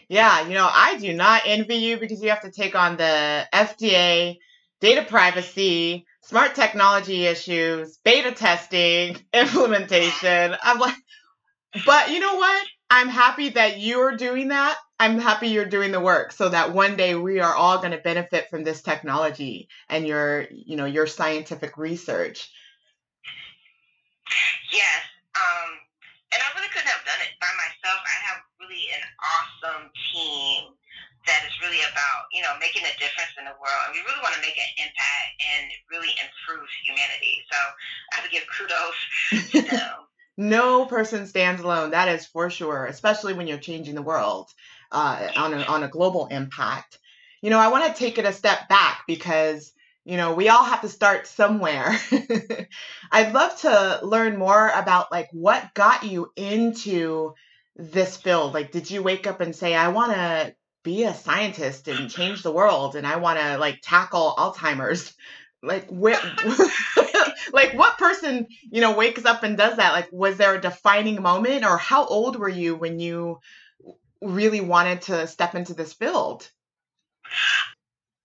Yeah. 0.09 0.47
You 0.47 0.55
know, 0.55 0.69
I 0.71 0.99
do 0.99 1.13
not 1.13 1.43
envy 1.47 1.77
you 1.77 1.99
because 1.99 2.23
you 2.23 2.31
have 2.31 2.43
to 2.43 2.51
take 2.51 2.75
on 2.75 2.97
the 2.97 3.47
FDA, 3.53 4.37
data 4.81 5.03
privacy, 5.03 6.07
smart 6.23 6.55
technology 6.55 7.27
issues, 7.27 7.99
beta 8.05 8.33
testing, 8.33 9.17
implementation. 9.33 10.57
I'm 10.63 10.79
like, 10.79 10.95
but 11.85 12.11
you 12.11 12.21
know 12.21 12.37
what? 12.37 12.67
I'm 12.89 13.09
happy 13.09 13.51
that 13.51 13.81
you're 13.81 14.17
doing 14.17 14.49
that. 14.49 14.77
I'm 14.99 15.19
happy 15.19 15.49
you're 15.49 15.69
doing 15.69 15.93
the 15.93 16.01
work 16.01 16.33
so 16.33 16.49
that 16.49 16.73
one 16.73 16.97
day 16.97 17.15
we 17.15 17.41
are 17.41 17.55
all 17.55 17.79
going 17.79 17.91
to 17.91 17.99
benefit 17.99 18.49
from 18.49 18.65
this 18.65 18.81
technology 18.81 19.69
and 19.89 20.07
your, 20.07 20.47
you 20.51 20.77
know, 20.77 20.87
your 20.87 21.07
scientific 21.07 21.77
research. 21.77 22.49
Yes. 24.73 25.03
Um, 25.37 25.71
and 26.33 26.41
I 26.41 26.49
really 26.57 26.71
couldn't 26.73 26.89
have 26.89 27.05
done 27.05 27.21
it 27.21 27.35
by 27.41 27.53
myself. 27.59 28.01
I 28.01 28.17
have 28.31 28.39
really 28.61 28.89
an 28.95 29.05
awesome 29.21 29.91
team 30.15 30.73
that 31.27 31.43
is 31.45 31.53
really 31.61 31.83
about, 31.91 32.31
you 32.33 32.41
know, 32.41 32.55
making 32.63 32.87
a 32.87 32.95
difference 33.03 33.35
in 33.37 33.45
the 33.45 33.57
world. 33.59 33.83
And 33.91 33.99
we 33.99 34.01
really 34.07 34.23
want 34.23 34.39
to 34.39 34.41
make 34.41 34.57
an 34.57 34.71
impact 34.79 35.31
and 35.43 35.69
really 35.91 36.15
improve 36.23 36.65
humanity. 36.87 37.43
So 37.51 37.59
I 37.59 38.23
have 38.23 38.25
to 38.25 38.33
give 38.33 38.47
kudos 38.47 38.99
to 39.53 39.61
them. 39.61 40.07
No 40.37 40.85
person 40.87 41.27
stands 41.27 41.63
alone. 41.63 41.91
That 41.91 42.09
is 42.09 42.27
for 42.27 42.51
sure, 42.51 42.85
especially 42.87 43.33
when 43.33 43.47
you're 43.47 43.59
changing 43.59 43.95
the 43.95 44.03
world 44.03 44.51
uh, 44.93 45.29
on 45.37 45.55
a, 45.55 45.63
on 45.63 45.83
a 45.83 45.89
global 45.89 46.27
impact. 46.27 46.99
You 47.41 47.51
know, 47.51 47.59
I 47.59 47.69
want 47.69 47.87
to 47.87 47.99
take 47.99 48.19
it 48.19 48.25
a 48.25 48.33
step 48.33 48.69
back 48.69 49.05
because 49.07 49.73
you 50.05 50.17
know 50.17 50.35
we 50.35 50.49
all 50.49 50.65
have 50.65 50.83
to 50.83 50.89
start 50.89 51.27
somewhere. 51.27 51.99
I'd 53.13 53.33
love 53.33 53.61
to 53.61 54.01
learn 54.03 54.37
more 54.37 54.69
about 54.69 55.11
like 55.11 55.29
what 55.33 55.75
got 55.75 56.05
you 56.05 56.31
into 56.37 57.35
this 57.77 58.17
field. 58.17 58.55
Like, 58.55 58.73
did 58.73 58.91
you 58.91 59.03
wake 59.03 59.27
up 59.27 59.41
and 59.41 59.55
say, 59.55 59.75
"I 59.75 59.89
want 59.89 60.13
to 60.13 60.55
be 60.83 61.05
a 61.05 61.15
scientist 61.15 61.89
and 61.89 62.11
change 62.11 62.43
the 62.43 62.53
world, 62.53 62.95
and 62.97 63.07
I 63.07 63.17
want 63.17 63.39
to 63.39 63.59
like 63.59 63.81
tackle 63.83 64.35
Alzheimer's"? 64.37 65.15
Like, 65.67 65.89
where? 65.89 66.21
like 67.53 67.75
what 67.75 67.99
person 67.99 68.47
you 68.71 68.81
know 68.81 68.97
wakes 68.97 69.25
up 69.25 69.43
and 69.43 69.57
does 69.57 69.77
that 69.77 69.93
like 69.93 70.09
was 70.13 70.37
there 70.37 70.55
a 70.55 70.61
defining 70.61 71.23
moment 71.23 71.65
or 71.65 71.77
how 71.77 72.05
old 72.05 72.37
were 72.37 72.49
you 72.49 72.75
when 72.75 72.99
you 72.99 73.39
really 74.21 74.61
wanted 74.61 75.03
to 75.03 75.27
step 75.27 75.55
into 75.55 75.75
this 75.75 75.93
field 75.93 76.51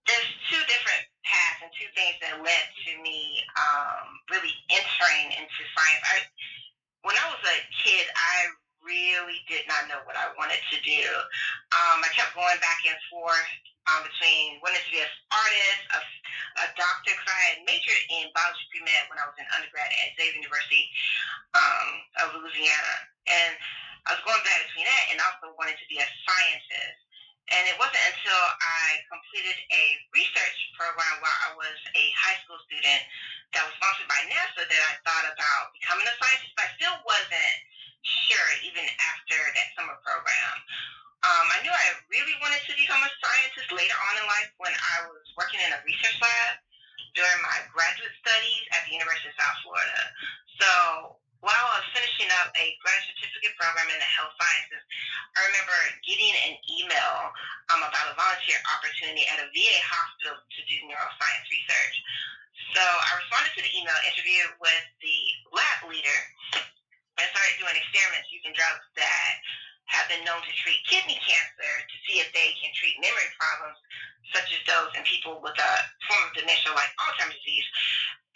There's 0.08 0.32
two 0.50 0.62
different 0.68 1.04
paths 1.24 1.62
and 1.64 1.72
two 1.78 1.90
things 1.96 2.18
that 2.22 2.42
led 2.42 2.66
to 2.86 2.92
me 3.02 3.42
um, 3.56 4.20
really 4.30 4.54
entering 4.70 5.32
into 5.32 5.62
science. 5.74 6.04
I, 6.04 6.18
when 7.02 7.16
I 7.18 7.26
was 7.32 7.42
a 7.46 7.58
kid, 7.82 8.06
I 8.14 8.38
really 8.86 9.42
did 9.50 9.66
not 9.70 9.88
know 9.90 10.02
what 10.06 10.18
I 10.18 10.34
wanted 10.38 10.62
to 10.74 10.78
do. 10.82 11.06
Um, 11.74 12.02
I 12.02 12.10
kept 12.14 12.36
going 12.36 12.60
back 12.62 12.82
and 12.86 12.98
forth 13.10 13.54
um, 13.92 14.08
between 14.08 14.64
wanting 14.64 14.80
to 14.80 14.92
be 14.94 15.04
an 15.04 15.12
artist, 15.36 15.82
a, 15.92 16.00
a 16.64 16.66
doctor, 16.80 17.12
because 17.12 17.28
I 17.28 17.42
had 17.52 17.68
majored 17.68 18.04
in 18.08 18.32
biology 18.32 18.64
pre-med 18.72 19.12
when 19.12 19.20
I 19.20 19.28
was 19.28 19.36
in 19.36 19.48
undergrad 19.52 19.92
at 19.92 20.16
Xavier 20.16 20.40
University 20.40 20.88
um, 21.56 21.88
of 22.24 22.28
Louisiana. 22.40 22.96
And 23.28 23.52
I 24.08 24.16
was 24.16 24.24
going 24.24 24.40
back 24.48 24.64
between 24.72 24.88
that 24.88 25.04
and 25.12 25.18
also 25.20 25.52
wanting 25.60 25.76
to 25.76 25.88
be 25.92 26.00
a 26.00 26.08
scientist. 26.24 27.00
And 27.52 27.68
it 27.68 27.76
wasn't 27.76 28.00
until 28.08 28.44
I 28.64 29.04
completed 29.12 29.58
a 29.76 29.84
research 30.16 30.60
program 30.80 31.20
while 31.20 31.40
I 31.46 31.60
was 31.60 31.76
a 31.92 32.06
high 32.16 32.40
school 32.48 32.56
student 32.64 33.04
that 33.52 33.68
was 33.68 33.76
sponsored 33.76 34.08
by 34.08 34.24
NASA 34.32 34.64
that 34.64 34.84
I 34.88 34.94
thought 35.04 35.28
about 35.28 35.76
becoming 35.76 36.08
a 36.08 36.16
scientist, 36.16 36.56
but 36.56 36.72
I 36.72 36.76
still 36.80 36.96
wasn't 37.04 37.58
sure 38.08 38.50
even 38.64 38.88
after 38.88 39.36
that 39.36 39.68
summer 39.76 40.00
program. 40.00 40.56
Um, 41.22 41.46
I 41.54 41.62
knew 41.62 41.70
I 41.70 41.88
really 42.10 42.34
wanted 42.42 42.66
to 42.66 42.74
become 42.74 42.98
a 42.98 43.12
scientist 43.22 43.70
later 43.70 43.94
on 43.94 44.14
in 44.18 44.26
life 44.26 44.50
when 44.58 44.74
I 44.74 45.06
was 45.06 45.22
working 45.38 45.62
in 45.62 45.70
a 45.70 45.80
research 45.86 46.18
lab 46.18 46.58
during 47.14 47.40
my 47.46 47.62
graduate 47.70 48.16
studies 48.26 48.64
at 48.74 48.90
the 48.90 48.98
University 48.98 49.30
of 49.30 49.38
South 49.38 49.58
Florida. 49.62 50.02
So 50.58 50.70
while 51.46 51.66
I 51.74 51.82
was 51.82 51.90
finishing 51.94 52.26
up 52.42 52.50
a 52.58 52.74
graduate 52.82 53.18
certificate 53.22 53.54
program 53.54 53.86
in 53.94 54.02
the 54.02 54.12
health 54.18 54.34
sciences, 54.34 54.82
I 55.38 55.46
remember 55.50 55.78
getting 56.06 56.34
an 56.50 56.54
email 56.66 57.14
um, 57.70 57.86
about 57.86 58.10
a 58.10 58.18
volunteer 58.18 58.58
opportunity 58.74 59.26
at 59.30 59.46
a 59.46 59.50
VA 59.54 59.78
hospital 59.86 60.42
to 60.42 60.60
do 60.66 60.76
neuroscience 60.90 61.46
research. 61.54 61.96
So 62.74 62.82
I 62.82 63.10
responded 63.22 63.54
to 63.58 63.62
the 63.62 63.74
email, 63.78 63.98
interviewed 64.10 64.58
with 64.58 64.86
the 65.06 65.18
lab 65.54 65.86
leader, 65.86 66.20
and 67.22 67.26
started 67.30 67.58
doing 67.62 67.78
experiments 67.78 68.30
using 68.34 68.58
drugs 68.58 68.86
that 68.98 69.34
have 69.92 70.08
been 70.08 70.24
known 70.24 70.40
to 70.40 70.54
treat 70.56 70.80
kidney 70.88 71.20
cancer 71.20 71.74
to 71.84 71.96
see 72.08 72.24
if 72.24 72.32
they 72.32 72.56
can 72.58 72.72
treat 72.72 72.96
memory 73.04 73.28
problems, 73.36 73.76
such 74.32 74.48
as 74.56 74.62
those 74.64 74.92
in 74.96 75.04
people 75.04 75.44
with 75.44 75.56
a 75.60 75.74
form 76.08 76.24
of 76.28 76.34
dementia 76.34 76.72
like 76.72 76.92
Alzheimer's 76.96 77.36
disease. 77.44 77.68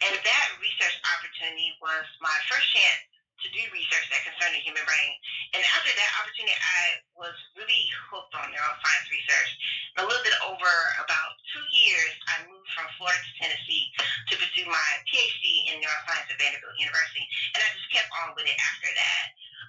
And 0.04 0.12
that 0.12 0.46
research 0.60 0.96
opportunity 1.16 1.72
was 1.80 2.04
my 2.20 2.36
first 2.52 2.68
chance 2.76 3.08
to 3.40 3.48
do 3.52 3.62
research 3.72 4.06
that 4.12 4.24
concerned 4.24 4.56
the 4.56 4.64
human 4.64 4.84
brain. 4.84 5.12
And 5.52 5.60
after 5.76 5.92
that 5.92 6.12
opportunity, 6.20 6.56
I 6.56 7.00
was 7.16 7.36
really 7.56 7.84
hooked 8.08 8.32
on 8.32 8.48
neuroscience 8.48 9.08
research. 9.12 9.50
And 9.96 10.04
a 10.04 10.08
little 10.08 10.24
bit 10.24 10.36
over 10.48 10.72
about 11.00 11.30
two 11.52 11.64
years, 11.72 12.12
I 12.32 12.48
moved 12.48 12.68
from 12.72 12.88
Florida 12.96 13.20
to 13.20 13.32
Tennessee 13.40 13.92
to 14.32 14.40
pursue 14.40 14.68
my 14.68 14.88
PhD 15.08 15.72
in 15.72 15.80
neuroscience 15.84 16.32
at 16.32 16.36
Vanderbilt 16.40 16.76
University. 16.80 17.24
And 17.56 17.60
I 17.60 17.68
just 17.76 17.88
kept 17.92 18.08
on 18.24 18.32
with 18.36 18.48
it 18.48 18.56
after 18.56 18.88
that. 18.88 19.24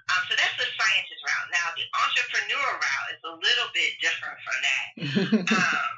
Um, 0.07 0.21
so 0.29 0.33
that's 0.37 0.57
the 0.57 0.69
scientist 0.77 1.21
route. 1.25 1.49
Now, 1.51 1.67
the 1.75 1.85
entrepreneur 1.91 2.69
route 2.77 3.09
is 3.13 3.21
a 3.25 3.33
little 3.33 3.69
bit 3.73 3.91
different 4.01 4.37
from 4.43 4.57
that. 4.63 4.87
Um, 5.57 5.91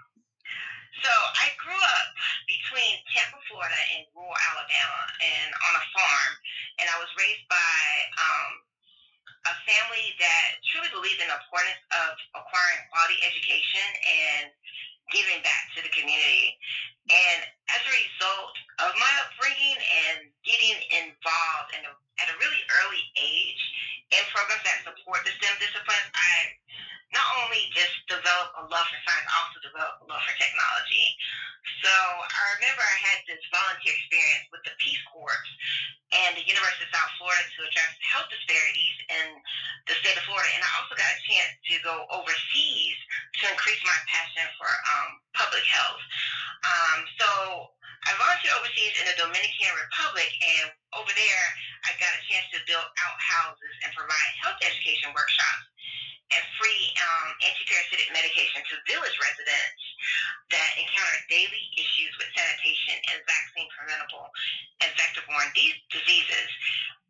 so 1.00 1.12
I 1.12 1.48
grew 1.56 1.79
up 1.79 2.08
between 2.44 3.00
Tampa, 3.15 3.39
Florida, 3.48 3.79
and 3.96 4.03
rural 4.12 4.36
Alabama, 4.51 5.01
and 5.24 5.48
on 5.48 5.74
a 5.79 5.84
farm. 5.96 6.34
And 6.84 6.91
I 6.91 7.00
was 7.00 7.08
raised 7.15 7.48
by 7.48 7.79
um, 8.20 8.51
a 9.48 9.56
family 9.63 10.12
that 10.20 10.60
truly 10.68 10.91
believes 10.91 11.24
in 11.24 11.32
the 11.32 11.39
importance 11.39 11.79
of 11.96 12.20
acquiring 12.36 12.84
quality 12.91 13.15
education 13.24 13.88
and 14.03 14.51
giving 15.15 15.39
back 15.41 15.72
to 15.77 15.79
the 15.82 15.91
community. 15.96 16.60
And 17.10 17.39
as 17.74 17.82
a 17.82 17.94
result 17.94 18.54
of 18.86 18.94
my 19.01 19.13
upbringing 19.25 19.78
and 19.78 20.30
getting 20.46 20.78
involved 20.94 21.74
in 21.74 21.82
a, 21.86 21.94
at 22.22 22.30
a 22.30 22.36
really 22.38 22.62
early 22.82 23.04
age 23.18 23.63
in 24.13 24.22
programs 24.30 24.62
that 24.66 24.86
support 24.86 25.25
the 25.25 25.34
STEM 25.42 25.58
disciplines, 25.58 26.08
I 26.13 26.54
not 27.10 27.25
only 27.42 27.66
just 27.74 27.94
developed 28.06 28.54
a 28.62 28.63
love 28.70 28.86
for 28.86 29.00
science, 29.01 29.25
I 29.25 29.36
also 29.42 29.58
developed 29.66 30.06
a 30.06 30.08
love 30.10 30.22
for 30.22 30.36
technology. 30.38 31.06
So 31.82 31.89
I 31.89 32.44
remember 32.62 32.82
I 32.82 32.98
had 33.01 33.20
this 33.25 33.42
volunteer 33.50 33.94
experience 33.94 34.46
with 34.54 34.63
the 34.66 34.74
Peace 34.78 35.01
Corps 35.10 35.46
and 36.13 36.34
the 36.34 36.46
University 36.46 36.86
of 36.86 36.92
South 36.94 37.13
Florida 37.22 37.46
to 37.46 37.60
address 37.66 37.94
health 38.10 38.30
disparities 38.30 38.98
in 39.10 39.28
the 39.86 39.96
state 40.01 40.18
of 40.18 40.25
Florida. 40.25 40.50
And 40.54 40.63
I 40.66 40.70
also 40.82 40.98
got 40.98 41.10
a 41.10 41.22
chance 41.30 41.54
to 41.70 41.74
go 41.86 41.96
overseas 42.10 42.98
to 43.42 43.44
increase 43.54 43.82
my 43.86 43.98
passion 44.10 44.46
for 44.58 44.70
um, 44.70 45.10
public 45.38 45.66
health. 45.70 46.01
Um, 46.66 46.99
so 47.20 47.29
I 48.08 48.15
volunteered 48.15 48.56
overseas 48.56 48.96
in 48.96 49.06
the 49.06 49.18
Dominican 49.20 49.72
Republic, 49.75 50.32
and 50.39 50.72
over 50.96 51.12
there, 51.13 51.46
I 51.84 51.94
got 52.00 52.15
a 52.15 52.22
chance 52.32 52.48
to 52.56 52.60
build 52.63 52.88
outhouses 53.03 53.74
and 53.84 53.91
provide 53.91 54.32
health 54.39 54.60
education 54.63 55.12
workshops 55.12 55.68
and 56.29 56.44
free 56.62 56.84
um, 57.01 57.29
antiparasitic 57.41 58.08
medication 58.13 58.62
to 58.62 58.75
village 58.86 59.18
residents 59.18 59.84
that 60.53 60.77
encounter 60.77 61.20
daily 61.27 61.63
issues 61.75 62.13
with 62.22 62.29
sanitation 62.38 62.98
and 63.13 63.18
vaccine 63.25 63.70
preventable 63.74 64.29
and 64.86 64.89
vector-borne 64.94 65.50
de- 65.58 65.82
diseases. 65.89 66.50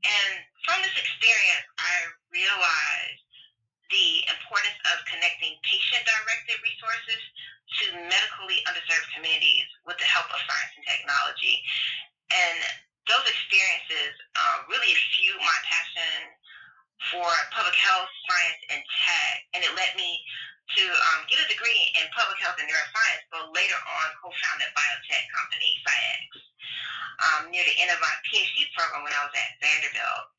And 0.08 0.32
from 0.64 0.80
this 0.82 0.96
experience, 0.96 1.68
I 1.78 1.96
realized 2.32 3.22
the 3.92 4.24
importance 4.32 4.80
of 4.94 5.04
connecting 5.10 5.58
patient-directed 5.68 6.58
resources 6.64 7.22
to 7.70 7.86
medically 8.10 8.60
underserved 8.66 9.10
communities 9.14 9.68
with 9.86 9.98
the 10.02 10.10
help 10.10 10.26
of 10.34 10.42
science 10.42 10.74
and 10.74 10.86
technology. 10.90 11.62
And 12.34 12.58
those 13.06 13.26
experiences 13.26 14.14
uh, 14.38 14.66
really 14.70 14.94
fueled 15.18 15.42
my 15.42 15.60
passion 15.66 16.34
for 17.14 17.26
public 17.56 17.78
health, 17.78 18.10
science, 18.28 18.62
and 18.74 18.82
tech. 18.84 19.36
And 19.56 19.62
it 19.64 19.72
led 19.74 19.94
me 19.96 20.20
to 20.78 20.84
um, 20.86 21.26
get 21.26 21.42
a 21.42 21.48
degree 21.50 21.82
in 21.98 22.06
public 22.14 22.38
health 22.38 22.62
and 22.62 22.70
neuroscience, 22.70 23.26
but 23.34 23.50
later 23.58 23.78
on 23.78 24.08
co-founded 24.22 24.70
a 24.70 24.74
biotech 24.78 25.26
company, 25.34 25.70
SciX, 25.82 26.30
um, 27.26 27.42
near 27.50 27.66
the 27.66 27.78
end 27.82 27.90
of 27.90 27.98
my 27.98 28.14
PhD 28.30 28.70
program 28.78 29.02
when 29.02 29.16
I 29.16 29.26
was 29.26 29.34
at 29.34 29.58
Vanderbilt. 29.58 30.30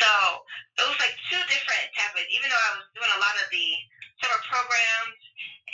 So 0.00 0.10
it 0.80 0.84
was 0.88 0.96
like 0.96 1.12
two 1.28 1.42
different 1.52 1.92
pathways. 1.92 2.28
Even 2.32 2.48
though 2.48 2.64
I 2.72 2.72
was 2.80 2.88
doing 2.96 3.12
a 3.12 3.20
lot 3.20 3.36
of 3.36 3.46
the 3.52 3.68
summer 4.24 4.40
programs 4.48 5.20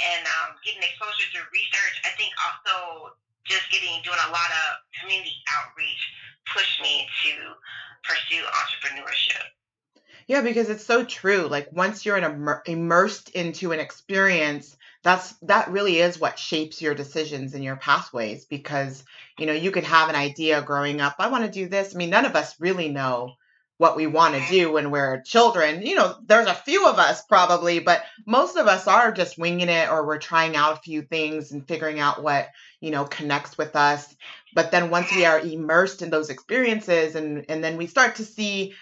and 0.01 0.27
um, 0.27 0.57
getting 0.65 0.83
exposure 0.83 1.29
to 1.33 1.41
research, 1.53 1.97
I 2.05 2.11
think 2.17 2.33
also 2.43 3.17
just 3.45 3.71
getting 3.71 4.03
doing 4.03 4.19
a 4.27 4.33
lot 4.33 4.51
of 4.51 4.67
community 5.01 5.35
outreach 5.57 6.03
pushed 6.53 6.83
me 6.83 7.07
to 7.25 7.33
pursue 8.03 8.43
entrepreneurship. 8.43 9.43
Yeah, 10.27 10.41
because 10.41 10.69
it's 10.69 10.85
so 10.85 11.05
true. 11.05 11.47
Like 11.47 11.69
once 11.73 12.05
you're 12.05 12.17
in 12.17 12.25
immer- 12.25 12.63
immersed 12.67 13.31
into 13.31 13.73
an 13.73 13.81
experience, 13.81 14.77
that's 15.03 15.33
that 15.43 15.71
really 15.71 16.01
is 16.01 16.19
what 16.19 16.39
shapes 16.39 16.83
your 16.83 16.95
decisions 16.95 17.55
and 17.55 17.63
your 17.63 17.77
pathways. 17.77 18.45
Because 18.45 19.05
you 19.39 19.47
know 19.47 19.53
you 19.53 19.71
could 19.71 19.85
have 19.85 20.09
an 20.09 20.17
idea 20.17 20.63
growing 20.63 21.01
up. 21.01 21.17
I 21.19 21.29
want 21.29 21.45
to 21.45 21.51
do 21.51 21.69
this. 21.69 21.95
I 21.95 21.99
mean, 21.99 22.11
none 22.11 22.25
of 22.25 22.35
us 22.35 22.61
really 22.61 22.89
know 22.89 23.35
what 23.79 23.97
we 23.97 24.07
want 24.07 24.35
to 24.35 24.49
do 24.49 24.73
when 24.73 24.91
we're 24.91 25.21
children. 25.23 25.83
You 25.83 25.97
know, 25.97 26.17
there's 26.27 26.49
a 26.49 26.55
few 26.55 26.87
of 26.87 26.99
us 26.99 27.23
probably, 27.23 27.79
but 27.79 28.03
most 28.27 28.57
of 28.57 28.67
us 28.67 28.87
are 28.87 29.13
just 29.13 29.39
winging 29.39 29.69
it 29.69 29.91
or 29.91 30.07
we're 30.07 30.19
trying 30.19 30.57
out 30.57 30.79
a 30.79 30.83
few 30.83 31.03
things 31.03 31.53
and 31.53 31.67
figuring 31.67 32.01
out 32.01 32.23
what, 32.23 32.49
you 32.81 32.91
know, 32.91 33.05
connects 33.05 33.59
with 33.59 33.77
us. 33.77 34.15
But 34.55 34.71
then 34.71 34.91
once 34.91 35.15
we 35.15 35.27
are 35.27 35.39
immersed 35.39 36.01
in 36.01 36.11
those 36.11 36.31
experiences 36.31 37.15
and 37.15 37.45
and 37.49 37.63
then 37.63 37.77
we 37.77 37.87
start 37.87 38.17
to 38.17 38.25
see 38.25 38.75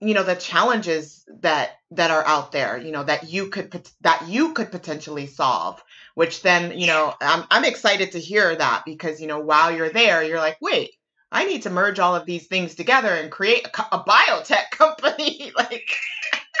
you 0.00 0.14
know 0.14 0.22
the 0.22 0.34
challenges 0.34 1.24
that 1.40 1.70
that 1.90 2.10
are 2.10 2.26
out 2.26 2.52
there 2.52 2.76
you 2.76 2.92
know 2.92 3.02
that 3.02 3.30
you 3.30 3.48
could 3.48 3.88
that 4.02 4.28
you 4.28 4.52
could 4.52 4.70
potentially 4.70 5.26
solve 5.26 5.82
which 6.14 6.42
then 6.42 6.78
you 6.78 6.86
know 6.86 7.14
I'm, 7.20 7.44
I'm 7.50 7.64
excited 7.64 8.12
to 8.12 8.20
hear 8.20 8.54
that 8.54 8.82
because 8.84 9.20
you 9.20 9.26
know 9.26 9.40
while 9.40 9.74
you're 9.74 9.88
there 9.88 10.22
you're 10.22 10.38
like 10.38 10.58
wait 10.60 10.90
I 11.32 11.44
need 11.44 11.62
to 11.62 11.70
merge 11.70 11.98
all 11.98 12.16
of 12.16 12.26
these 12.26 12.46
things 12.46 12.74
together 12.74 13.08
and 13.08 13.30
create 13.30 13.66
a, 13.66 13.96
a 13.96 14.04
biotech 14.04 14.70
company. 14.72 15.52
like, 15.56 15.88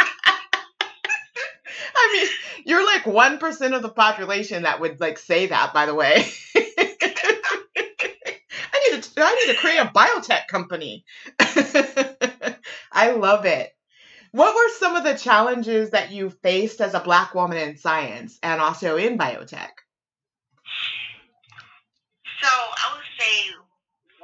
I 1.94 2.10
mean, 2.12 2.28
you're 2.64 2.86
like 2.86 3.02
1% 3.02 3.76
of 3.76 3.82
the 3.82 3.88
population 3.88 4.62
that 4.62 4.80
would 4.80 5.00
like 5.00 5.18
say 5.18 5.46
that, 5.46 5.74
by 5.74 5.86
the 5.86 5.94
way. 5.94 6.24
I 8.72 8.90
need 8.90 9.02
to, 9.02 9.10
I 9.16 9.34
need 9.34 9.52
to 9.52 9.58
create 9.58 9.78
a 9.78 9.86
biotech 9.86 10.46
company. 10.48 11.04
I 12.92 13.10
love 13.12 13.46
it. 13.46 13.70
What 14.32 14.54
were 14.54 14.68
some 14.78 14.94
of 14.94 15.02
the 15.02 15.14
challenges 15.14 15.90
that 15.90 16.12
you 16.12 16.30
faced 16.30 16.80
as 16.80 16.94
a 16.94 17.00
black 17.00 17.34
woman 17.34 17.58
in 17.58 17.76
science 17.76 18.38
and 18.42 18.60
also 18.60 18.96
in 18.96 19.18
biotech? 19.18 19.70
So 22.40 22.48
I 22.48 22.94
would 22.94 23.04
say 23.18 23.54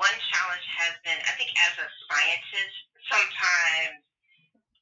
one 0.07 0.19
challenge 0.31 0.67
has 0.79 0.95
been, 1.03 1.19
I 1.19 1.33
think, 1.35 1.51
as 1.59 1.75
a 1.83 1.89
scientist, 2.07 2.77
sometimes 3.11 4.07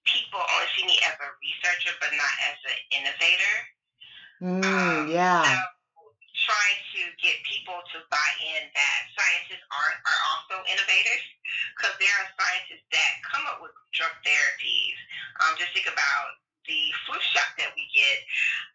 people 0.05 0.41
only 0.41 0.69
see 0.77 0.85
me 0.85 1.01
as 1.09 1.17
a 1.17 1.29
researcher, 1.41 1.97
but 1.97 2.13
not 2.13 2.35
as 2.53 2.59
an 2.69 2.79
innovator. 3.01 3.57
Mm, 4.45 4.65
um, 4.69 5.09
yeah. 5.09 5.41
So 5.49 5.57
trying 6.45 6.81
to 6.93 7.03
get 7.25 7.41
people 7.49 7.81
to 7.97 8.05
buy 8.13 8.31
in 8.45 8.69
that 8.69 8.99
scientists 9.17 9.65
are, 9.73 9.93
are 9.97 10.21
also 10.37 10.61
innovators 10.69 11.25
because 11.73 11.97
there 11.97 12.13
are 12.21 12.29
scientists 12.37 12.85
that 12.93 13.11
come 13.25 13.49
up 13.49 13.65
with 13.65 13.73
drug 13.97 14.13
therapies. 14.21 14.99
Um, 15.41 15.57
just 15.57 15.73
think 15.73 15.89
about 15.89 16.37
the 16.69 16.93
flu 17.09 17.17
shot 17.33 17.49
that 17.57 17.73
we 17.73 17.89
get. 17.97 18.19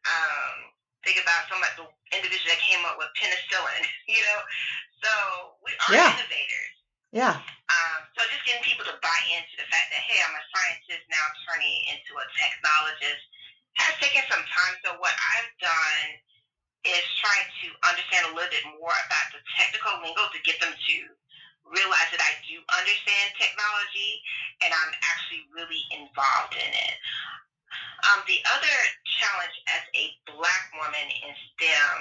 Um, 0.10 0.79
think 1.06 1.18
about 1.22 1.48
some 1.48 1.62
of 1.62 1.72
the 1.80 1.86
individuals 2.16 2.50
that 2.52 2.62
came 2.64 2.82
up 2.88 3.00
with 3.00 3.12
penicillin, 3.16 3.84
you 4.14 4.22
know. 4.22 4.40
So 5.00 5.12
we 5.64 5.72
are 5.88 5.94
yeah. 5.96 6.12
innovators. 6.16 6.76
Yeah. 7.10 7.36
Um, 7.40 8.00
so 8.14 8.22
just 8.30 8.46
getting 8.46 8.62
people 8.62 8.86
to 8.86 8.94
buy 9.02 9.20
into 9.34 9.54
the 9.58 9.66
fact 9.70 9.90
that, 9.90 10.02
hey, 10.06 10.20
I'm 10.22 10.36
a 10.36 10.44
scientist 10.54 11.10
now 11.10 11.26
turning 11.50 11.78
into 11.90 12.14
a 12.18 12.26
technologist 12.38 13.24
has 13.82 13.96
taken 13.98 14.22
some 14.30 14.44
time. 14.46 14.76
So 14.86 14.94
what 15.02 15.14
I've 15.16 15.52
done 15.58 16.06
is 16.86 17.02
try 17.18 17.38
to 17.64 17.68
understand 17.88 18.30
a 18.30 18.34
little 18.36 18.52
bit 18.52 18.66
more 18.78 18.94
about 18.94 19.28
the 19.34 19.42
technical 19.58 20.00
lingo 20.04 20.28
to 20.32 20.40
get 20.46 20.60
them 20.62 20.72
to 20.72 20.98
realize 21.68 22.10
that 22.12 22.24
I 22.24 22.34
do 22.46 22.58
understand 22.72 23.36
technology 23.38 24.22
and 24.66 24.74
I'm 24.74 24.94
actually 25.06 25.46
really 25.54 25.82
involved 25.94 26.58
in 26.58 26.72
it. 26.72 26.96
Um, 28.08 28.24
the 28.26 28.40
other 28.56 28.78
challenge 29.20 29.56
as 29.76 29.84
a 29.96 30.06
black 30.32 30.64
woman 30.80 31.08
in 31.10 31.32
STEM 31.54 31.98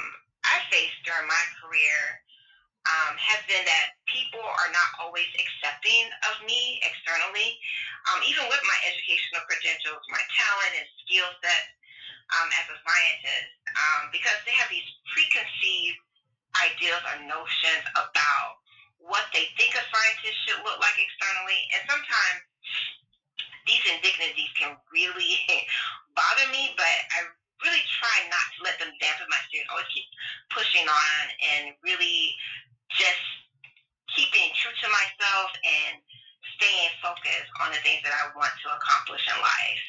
I 0.46 0.62
faced 0.70 1.02
during 1.04 1.26
my 1.28 1.44
career 1.60 2.00
um, 2.88 3.12
has 3.20 3.44
been 3.44 3.60
that 3.68 4.00
people 4.08 4.40
are 4.40 4.70
not 4.72 4.90
always 5.02 5.28
accepting 5.36 6.08
of 6.32 6.40
me 6.48 6.80
externally, 6.80 7.58
um, 8.08 8.24
even 8.24 8.48
with 8.48 8.62
my 8.64 8.78
educational 8.88 9.44
credentials, 9.44 10.00
my 10.08 10.22
talent 10.32 10.72
and 10.78 10.88
skill 11.04 11.28
set 11.44 11.64
um, 12.38 12.48
as 12.56 12.66
a 12.72 12.78
scientist, 12.80 13.52
um, 13.76 14.08
because 14.08 14.40
they 14.48 14.56
have 14.56 14.72
these 14.72 14.88
preconceived 15.12 16.00
ideas 16.64 17.02
or 17.12 17.18
notions 17.28 17.84
about 17.92 18.64
what 19.04 19.28
they 19.36 19.52
think 19.60 19.76
a 19.76 19.84
scientist 19.92 20.36
should 20.48 20.60
look 20.64 20.80
like 20.80 20.96
externally, 20.96 21.60
and 21.76 21.84
sometimes 21.92 22.47
these 23.68 23.84
indignities 23.86 24.50
can 24.56 24.74
really 24.90 25.38
bother 26.18 26.48
me, 26.50 26.72
but 26.74 26.96
I 27.14 27.28
really 27.62 27.84
try 28.00 28.16
not 28.32 28.46
to 28.56 28.58
let 28.64 28.78
them 28.80 28.90
dampen 28.98 29.28
my 29.28 29.38
spirit. 29.46 29.68
Always 29.70 29.90
keep 29.92 30.08
pushing 30.50 30.88
on 30.88 31.22
and 31.54 31.76
really 31.84 32.34
just 32.90 33.22
keeping 34.14 34.48
true 34.56 34.72
to 34.72 34.88
myself 34.88 35.52
and 35.60 36.00
staying 36.56 36.90
focused 37.02 37.52
on 37.60 37.70
the 37.70 37.80
things 37.84 38.02
that 38.02 38.14
I 38.16 38.32
want 38.34 38.50
to 38.64 38.68
accomplish 38.72 39.22
in 39.28 39.38
life. 39.38 39.84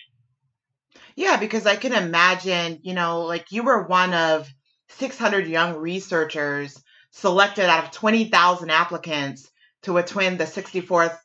Yeah, 1.16 1.38
because 1.38 1.66
I 1.66 1.76
can 1.76 1.94
imagine, 1.94 2.80
you 2.84 2.94
know, 2.94 3.22
like 3.22 3.52
you 3.52 3.64
were 3.64 3.88
one 3.88 4.14
of 4.14 4.48
600 4.90 5.48
young 5.48 5.78
researchers 5.78 6.82
selected 7.12 7.66
out 7.66 7.86
of 7.86 7.92
20,000 7.92 8.70
applicants 8.70 9.50
to 9.84 9.98
attend 9.98 10.40
the 10.40 10.46
64th 10.46 11.18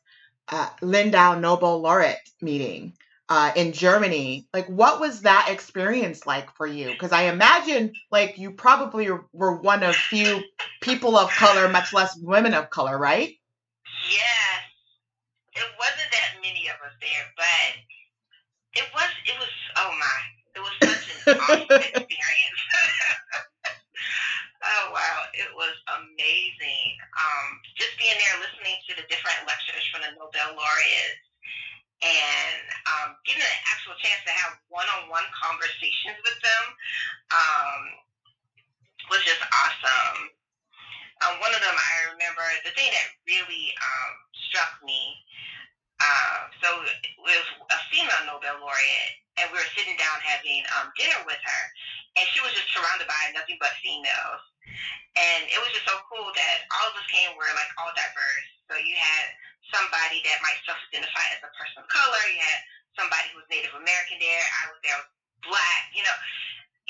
uh, 0.49 0.69
Lindau 0.81 1.39
Nobel 1.39 1.81
laureate 1.81 2.29
meeting 2.41 2.93
uh, 3.29 3.51
in 3.55 3.73
Germany. 3.73 4.47
Like, 4.53 4.67
what 4.67 4.99
was 4.99 5.21
that 5.21 5.47
experience 5.49 6.25
like 6.25 6.51
for 6.55 6.67
you? 6.67 6.91
Because 6.91 7.11
I 7.11 7.23
imagine, 7.23 7.93
like, 8.11 8.37
you 8.37 8.51
probably 8.51 9.09
were 9.33 9.55
one 9.57 9.83
of 9.83 9.95
few 9.95 10.41
people 10.81 11.17
of 11.17 11.29
color, 11.31 11.69
much 11.69 11.93
less 11.93 12.17
women 12.17 12.53
of 12.53 12.69
color, 12.69 12.97
right? 12.97 13.33
Yes. 14.11 14.61
it 15.55 15.63
wasn't 15.79 16.11
that 16.11 16.41
many 16.41 16.67
of 16.67 16.75
us 16.85 16.93
there, 17.01 17.25
but 17.37 17.75
it 18.73 18.85
was 18.93 19.09
it 19.25 19.39
was 19.39 19.49
oh 19.77 19.91
my, 19.99 20.19
it 20.55 20.59
was 20.59 20.73
such 20.83 21.27
an 21.27 21.39
awesome 21.39 21.81
experience. 21.95 22.61
oh 24.65 24.85
wow, 24.91 25.17
it 25.37 25.49
was 25.53 25.75
amazing. 26.01 26.89
Um, 27.13 27.45
just 27.77 27.93
being 28.01 28.17
there, 28.17 28.41
listening 28.41 28.77
to 28.89 28.91
the 28.97 29.05
different 29.07 29.45
lectures 29.45 29.85
from 29.93 30.01
the 30.01 30.11
Nobel 30.17 30.57
laureates, 30.57 31.25
and 32.01 32.65
um, 32.89 33.09
getting 33.23 33.45
an 33.45 33.61
actual 33.69 33.95
chance 34.01 34.21
to 34.25 34.33
have 34.33 34.57
one-on-one 34.69 35.27
conversations 35.31 36.17
with 36.25 36.37
them 36.41 36.63
um, 37.31 37.81
was 39.09 39.21
just 39.23 39.41
awesome. 39.41 40.33
Um, 41.23 41.39
one 41.39 41.55
of 41.55 41.61
them, 41.63 41.73
I 41.73 42.11
remember, 42.11 42.43
the 42.67 42.75
thing 42.75 42.91
that 42.91 43.07
really 43.23 43.71
um, 43.79 44.11
struck 44.51 44.81
me. 44.83 45.15
Uh, 45.99 46.39
so 46.59 46.67
it 46.83 47.15
was 47.23 47.45
a 47.71 47.79
female 47.87 48.23
Nobel 48.27 48.59
laureate, 48.59 49.15
and 49.39 49.47
we 49.51 49.59
were 49.59 49.71
sitting 49.79 49.95
down 49.95 50.17
having 50.19 50.59
um, 50.75 50.91
dinner 50.99 51.23
with 51.23 51.39
her, 51.39 51.63
and 52.19 52.27
she 52.35 52.43
was 52.43 52.51
just 52.51 52.67
surrounded 52.75 53.07
by 53.07 53.31
nothing 53.31 53.55
but 53.63 53.71
females. 53.79 54.43
And 55.15 55.47
it 55.47 55.55
was 55.63 55.71
just 55.71 55.87
so 55.87 55.95
cool 56.11 56.27
that 56.27 56.57
all 56.75 56.91
of 56.91 56.99
us 56.99 57.07
came 57.07 57.31
were 57.39 57.47
like 57.55 57.71
all 57.79 57.95
diverse. 57.95 58.49
So 58.67 58.75
you 58.75 58.99
had 58.99 59.25
somebody 59.71 60.19
that 60.27 60.43
might 60.43 60.59
self-identify 60.67 61.25
as 61.31 61.39
a 61.39 61.51
person 61.55 61.79
of 61.79 61.87
color. 61.87 62.23
You 62.27 62.43
had 62.43 62.59
somebody 62.99 63.31
who 63.31 63.39
was 63.39 63.47
Native 63.47 63.71
American 63.71 64.19
there. 64.19 64.43
I 64.43 64.63
was 64.75 64.79
there, 64.83 64.99
black. 65.47 65.83
You 65.95 66.03
know, 66.03 66.17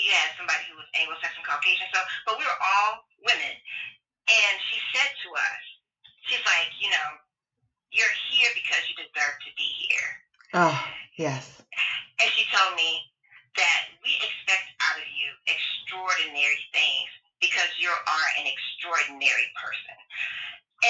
you 0.02 0.10
had 0.10 0.34
somebody 0.34 0.66
who 0.66 0.82
was 0.82 0.90
Anglo-Saxon 0.98 1.46
Caucasian. 1.46 1.86
So, 1.94 2.02
but 2.26 2.42
we 2.42 2.50
were 2.50 2.62
all 2.62 3.06
women. 3.22 3.54
And 4.26 4.54
she 4.74 4.82
said 4.90 5.14
to 5.22 5.28
us, 5.38 5.64
she's 6.26 6.42
like, 6.50 6.74
you 6.82 6.90
know, 6.90 7.08
you're 7.96 8.18
here 8.28 8.52
because 8.52 8.84
you 8.92 8.96
deserve 9.00 9.36
to 9.48 9.52
be 9.56 9.68
here. 9.88 10.12
Oh, 10.52 10.76
yes. 11.16 11.64
And 12.20 12.28
she 12.36 12.44
told 12.52 12.76
me 12.76 13.00
that 13.56 13.88
we 14.04 14.12
expect 14.20 14.68
out 14.84 15.00
of 15.00 15.08
you 15.16 15.32
extraordinary 15.48 16.60
things 16.76 17.10
because 17.40 17.72
you 17.80 17.88
are 17.88 18.28
an 18.36 18.52
extraordinary 18.52 19.48
person. 19.56 19.96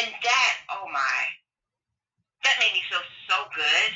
And 0.02 0.10
that, 0.10 0.54
oh 0.74 0.90
my, 0.90 1.22
that 2.42 2.58
made 2.58 2.74
me 2.74 2.82
feel 2.90 3.06
so 3.30 3.38
good. 3.54 3.90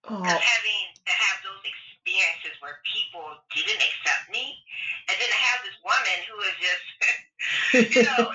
Because 0.00 0.24
oh. 0.24 0.40
having 0.40 0.84
to 1.04 1.12
have 1.12 1.36
those 1.44 1.60
experiences 1.68 2.56
where 2.64 2.80
people 2.88 3.28
didn't 3.52 3.84
accept 3.84 4.32
me, 4.32 4.56
and 5.04 5.16
then 5.20 5.28
to 5.28 5.40
have 5.52 5.58
this 5.68 5.76
woman 5.84 6.16
who 6.24 6.36
is 6.48 6.56
just, 6.64 6.86
you 7.92 8.02
know, 8.08 8.32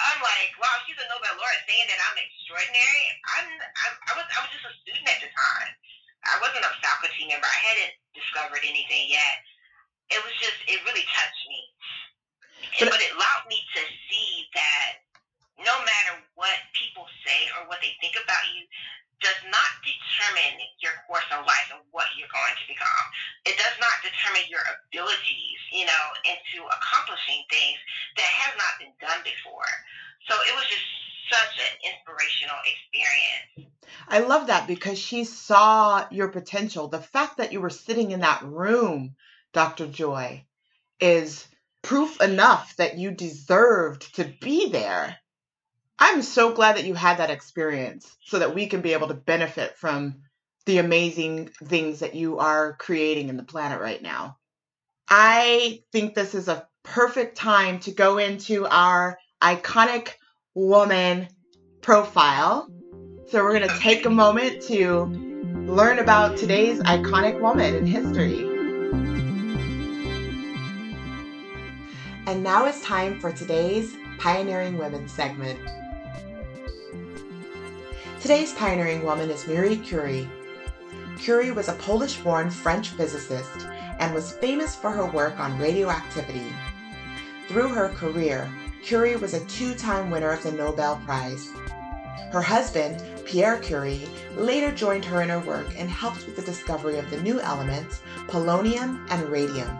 I'm 0.00 0.20
like, 0.20 0.52
wow, 0.60 0.76
she's 0.84 0.98
a 1.00 1.06
Nobel 1.08 1.36
laureate 1.40 1.64
saying 1.68 1.88
that 1.88 2.00
I'm 2.04 2.18
extraordinary. 2.20 3.04
I'm, 3.38 3.48
I'm 3.56 3.94
I 4.08 4.12
was 4.20 4.26
I 4.28 4.38
was 4.44 4.52
just 4.52 4.68
a 4.68 4.74
student 4.84 5.08
at 5.08 5.20
the 5.24 5.30
time. 5.32 5.72
I 6.26 6.36
wasn't 6.42 6.66
a 6.68 6.72
faculty 6.84 7.28
member. 7.30 7.46
I 7.48 7.60
hadn't 7.72 7.94
discovered 8.12 8.64
anything 8.66 9.08
yet. 9.08 9.36
It 10.12 10.20
was 10.24 10.34
just 10.40 10.58
it 10.68 10.80
really 10.86 11.06
touched 11.14 11.44
me. 11.48 11.60
But, 12.80 12.90
but 12.92 13.00
it 13.02 13.12
allowed 13.16 13.46
me 13.48 13.58
to 13.76 13.82
see 14.10 14.48
that 14.56 14.90
no 15.60 15.74
matter 15.84 16.22
what 16.36 16.56
people 16.76 17.06
say 17.26 17.50
or 17.58 17.68
what 17.68 17.80
they 17.84 17.92
think 18.00 18.16
about 18.16 18.44
you, 18.56 18.64
does 19.20 19.40
not 19.48 19.70
determine 19.80 20.60
your 20.82 20.92
course 21.08 21.24
in 21.32 21.40
life 21.44 21.68
and 21.72 21.80
what 21.90 22.06
you're 22.18 22.30
going 22.30 22.56
to 22.56 22.66
become. 22.68 23.06
It 23.48 23.56
does 23.56 23.76
not 23.80 24.04
determine 24.04 24.44
your 24.52 24.62
abilities, 24.64 25.60
you 25.72 25.88
know, 25.88 26.04
into 26.28 26.64
accomplishing 26.68 27.40
things 27.48 27.78
that 28.20 28.28
have 28.28 28.54
not 28.60 28.76
been 28.76 28.94
done 29.00 29.20
before. 29.24 29.72
So 30.28 30.34
it 30.44 30.52
was 30.52 30.66
just 30.68 30.86
such 31.32 31.54
an 31.64 31.72
inspirational 31.82 32.60
experience. 32.66 33.72
I 34.08 34.20
love 34.20 34.48
that 34.48 34.66
because 34.66 34.98
she 34.98 35.24
saw 35.24 36.06
your 36.10 36.28
potential. 36.28 36.88
The 36.88 37.00
fact 37.00 37.38
that 37.38 37.52
you 37.52 37.60
were 37.60 37.70
sitting 37.70 38.10
in 38.10 38.20
that 38.20 38.42
room, 38.44 39.16
Dr. 39.52 39.86
Joy, 39.86 40.44
is 41.00 41.46
proof 41.82 42.20
enough 42.20 42.76
that 42.76 42.98
you 42.98 43.10
deserved 43.10 44.14
to 44.16 44.24
be 44.40 44.70
there. 44.70 45.16
I'm 45.98 46.22
so 46.22 46.52
glad 46.52 46.76
that 46.76 46.84
you 46.84 46.94
had 46.94 47.18
that 47.18 47.30
experience 47.30 48.16
so 48.22 48.38
that 48.38 48.54
we 48.54 48.66
can 48.66 48.82
be 48.82 48.92
able 48.92 49.08
to 49.08 49.14
benefit 49.14 49.78
from 49.78 50.16
the 50.66 50.78
amazing 50.78 51.48
things 51.64 52.00
that 52.00 52.14
you 52.14 52.38
are 52.38 52.74
creating 52.74 53.28
in 53.28 53.36
the 53.36 53.44
planet 53.44 53.80
right 53.80 54.02
now. 54.02 54.36
I 55.08 55.82
think 55.92 56.14
this 56.14 56.34
is 56.34 56.48
a 56.48 56.66
perfect 56.82 57.36
time 57.36 57.78
to 57.80 57.92
go 57.92 58.18
into 58.18 58.66
our 58.66 59.18
iconic 59.40 60.10
woman 60.54 61.28
profile. 61.80 62.68
So, 63.28 63.42
we're 63.42 63.58
going 63.58 63.68
to 63.68 63.78
take 63.78 64.04
a 64.06 64.10
moment 64.10 64.62
to 64.64 65.04
learn 65.66 65.98
about 65.98 66.36
today's 66.36 66.80
iconic 66.80 67.40
woman 67.40 67.74
in 67.74 67.86
history. 67.86 68.40
And 72.26 72.42
now 72.42 72.66
it's 72.66 72.80
time 72.82 73.20
for 73.20 73.32
today's 73.32 73.96
Pioneering 74.18 74.78
Women 74.78 75.08
segment. 75.08 75.60
Today's 78.26 78.54
pioneering 78.54 79.04
woman 79.04 79.30
is 79.30 79.46
Marie 79.46 79.76
Curie. 79.76 80.28
Curie 81.16 81.52
was 81.52 81.68
a 81.68 81.74
Polish 81.74 82.16
born 82.16 82.50
French 82.50 82.88
physicist 82.88 83.68
and 84.00 84.12
was 84.12 84.32
famous 84.32 84.74
for 84.74 84.90
her 84.90 85.06
work 85.06 85.38
on 85.38 85.56
radioactivity. 85.60 86.52
Through 87.46 87.68
her 87.68 87.90
career, 87.90 88.52
Curie 88.82 89.14
was 89.14 89.34
a 89.34 89.44
two 89.44 89.76
time 89.76 90.10
winner 90.10 90.32
of 90.32 90.42
the 90.42 90.50
Nobel 90.50 91.00
Prize. 91.04 91.52
Her 92.32 92.42
husband, 92.42 93.00
Pierre 93.24 93.58
Curie, 93.58 94.08
later 94.34 94.72
joined 94.72 95.04
her 95.04 95.22
in 95.22 95.28
her 95.28 95.38
work 95.38 95.68
and 95.78 95.88
helped 95.88 96.26
with 96.26 96.34
the 96.34 96.42
discovery 96.42 96.98
of 96.98 97.08
the 97.10 97.22
new 97.22 97.40
elements, 97.40 98.02
polonium 98.26 99.06
and 99.08 99.22
radium. 99.28 99.70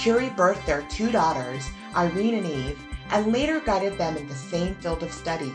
Curie 0.00 0.30
birthed 0.36 0.64
their 0.64 0.82
two 0.82 1.10
daughters, 1.10 1.68
Irene 1.96 2.34
and 2.34 2.46
Eve, 2.46 2.78
and 3.10 3.32
later 3.32 3.58
guided 3.58 3.98
them 3.98 4.16
in 4.16 4.28
the 4.28 4.34
same 4.36 4.76
field 4.76 5.02
of 5.02 5.12
study. 5.12 5.52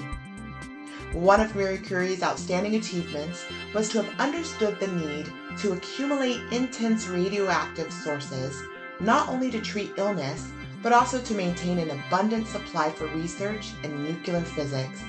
One 1.13 1.41
of 1.41 1.53
Marie 1.55 1.77
Curie's 1.77 2.23
outstanding 2.23 2.75
achievements 2.75 3.45
was 3.73 3.89
to 3.89 4.01
have 4.01 4.19
understood 4.19 4.79
the 4.79 4.87
need 4.87 5.29
to 5.57 5.73
accumulate 5.73 6.39
intense 6.51 7.07
radioactive 7.07 7.91
sources, 7.91 8.61
not 9.01 9.27
only 9.27 9.51
to 9.51 9.59
treat 9.59 9.91
illness, 9.97 10.47
but 10.81 10.93
also 10.93 11.19
to 11.19 11.33
maintain 11.33 11.79
an 11.79 11.91
abundant 11.91 12.47
supply 12.47 12.91
for 12.91 13.07
research 13.07 13.71
in 13.83 14.03
nuclear 14.05 14.39
physics. 14.39 15.01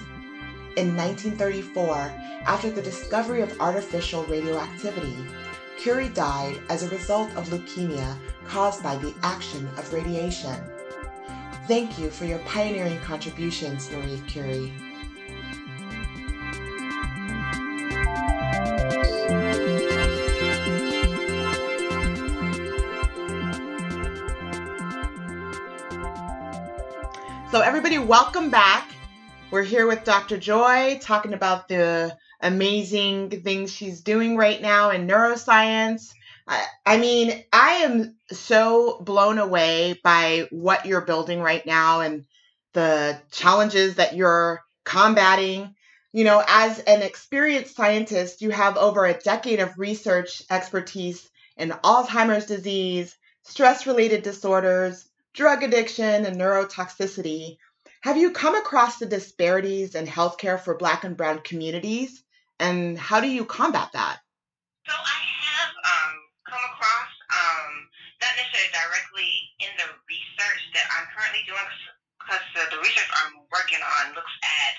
In 0.77 0.97
1934, 0.97 1.95
after 2.47 2.71
the 2.71 2.83
discovery 2.83 3.41
of 3.41 3.61
artificial 3.61 4.25
radioactivity, 4.25 5.17
Curie 5.79 6.09
died 6.09 6.59
as 6.69 6.83
a 6.83 6.89
result 6.89 7.31
of 7.37 7.49
leukemia 7.51 8.19
caused 8.47 8.83
by 8.83 8.97
the 8.97 9.15
action 9.23 9.69
of 9.77 9.93
radiation. 9.93 10.57
Thank 11.69 11.97
you 11.97 12.11
for 12.11 12.25
your 12.25 12.41
pioneering 12.41 12.99
contributions, 13.01 13.89
Marie 13.91 14.21
Curie. 14.27 14.73
So, 27.53 27.61
everybody, 27.61 27.99
welcome 27.99 28.49
back. 28.49 28.91
We're 29.51 29.63
here 29.63 29.87
with 29.87 30.05
Dr. 30.05 30.39
Joy 30.39 30.99
talking 31.03 31.35
about 31.35 31.69
the 31.69 32.17
amazing 32.41 33.29
things 33.43 33.71
she's 33.71 34.01
doing 34.01 34.39
right 34.39 34.59
now 34.63 34.89
in 34.89 35.07
neuroscience. 35.07 36.15
I, 36.49 36.65
I 36.87 36.97
mean, 36.97 37.45
I 37.53 37.73
am 37.85 38.17
so 38.31 39.03
blown 39.03 39.37
away 39.37 40.01
by 40.03 40.49
what 40.51 40.87
you're 40.87 41.03
building 41.03 41.43
right 41.43 41.65
now 41.67 42.01
and 42.01 42.25
the 42.73 43.21
challenges 43.31 43.97
that 43.97 44.17
you're 44.17 44.63
combating. 44.85 45.75
You 46.11 46.25
know, 46.25 46.43
as 46.49 46.79
an 46.79 47.03
experienced 47.03 47.77
scientist, 47.77 48.41
you 48.41 48.49
have 48.49 48.79
over 48.79 49.05
a 49.05 49.13
decade 49.21 49.61
of 49.61 49.79
research 49.79 50.43
expertise 50.49 51.29
in 51.59 51.69
Alzheimer's 51.69 52.47
disease, 52.47 53.15
stress 53.43 53.87
related 53.87 54.23
disorders, 54.23 55.07
drug 55.35 55.63
addiction, 55.63 56.25
and 56.25 56.37
neurotoxicity, 56.37 57.57
have 58.03 58.17
you 58.17 58.33
come 58.33 58.55
across 58.55 58.99
the 58.99 59.07
disparities 59.07 59.95
in 59.95 60.07
healthcare 60.07 60.61
for 60.61 60.77
Black 60.77 61.05
and 61.05 61.17
Brown 61.17 61.41
communities, 61.41 62.23
and 62.59 62.99
how 62.99 63.21
do 63.21 63.29
you 63.29 63.45
combat 63.45 63.91
that? 63.95 64.19
So 64.87 64.93
I 64.93 65.19
have 65.23 65.73
um, 65.73 66.15
come 66.51 66.65
across, 66.75 67.13
um, 67.31 67.71
not 68.21 68.35
necessarily 68.35 68.75
directly 68.75 69.33
in 69.63 69.73
the 69.79 69.89
research 70.11 70.63
that 70.75 70.87
I'm 70.99 71.07
currently 71.15 71.47
doing, 71.47 71.63
because 72.19 72.43
the, 72.59 72.77
the 72.77 72.81
research 72.83 73.09
I'm 73.23 73.47
working 73.55 73.81
on 73.81 74.19
looks 74.19 74.37
at 74.43 74.75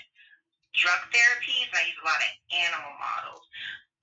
drug 0.76 1.02
therapies. 1.16 1.72
I 1.72 1.88
use 1.88 2.00
a 2.04 2.06
lot 2.06 2.20
of 2.20 2.32
animal 2.54 2.94
models, 3.00 3.46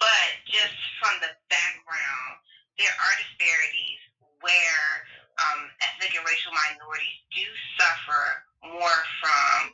but 0.01 0.29
just 0.49 0.75
from 0.99 1.15
the 1.21 1.31
background, 1.53 2.41
there 2.81 2.91
are 2.97 3.15
disparities 3.21 4.01
where 4.41 4.89
um, 5.41 5.71
ethnic 5.81 6.13
and 6.17 6.25
racial 6.27 6.53
minorities 6.53 7.21
do 7.33 7.47
suffer 7.81 8.23
more 8.65 8.99
from 9.25 9.73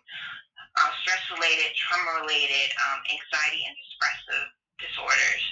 uh, 0.77 0.91
stress-related, 1.03 1.75
trauma-related, 1.75 2.69
um, 2.79 2.99
anxiety 3.11 3.65
and 3.67 3.75
depressive 3.75 4.47
disorders. 4.79 5.43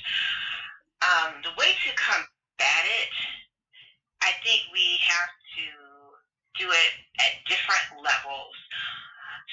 Um, 1.03 1.31
the 1.43 1.53
way 1.59 1.75
to 1.75 1.91
combat 1.99 2.85
it, 2.85 3.13
I 4.23 4.33
think 4.45 4.69
we 4.73 5.01
have 5.05 5.33
to 5.59 5.67
do 6.61 6.67
it 6.71 6.93
at 7.21 7.43
different 7.49 8.01
levels. 8.01 8.55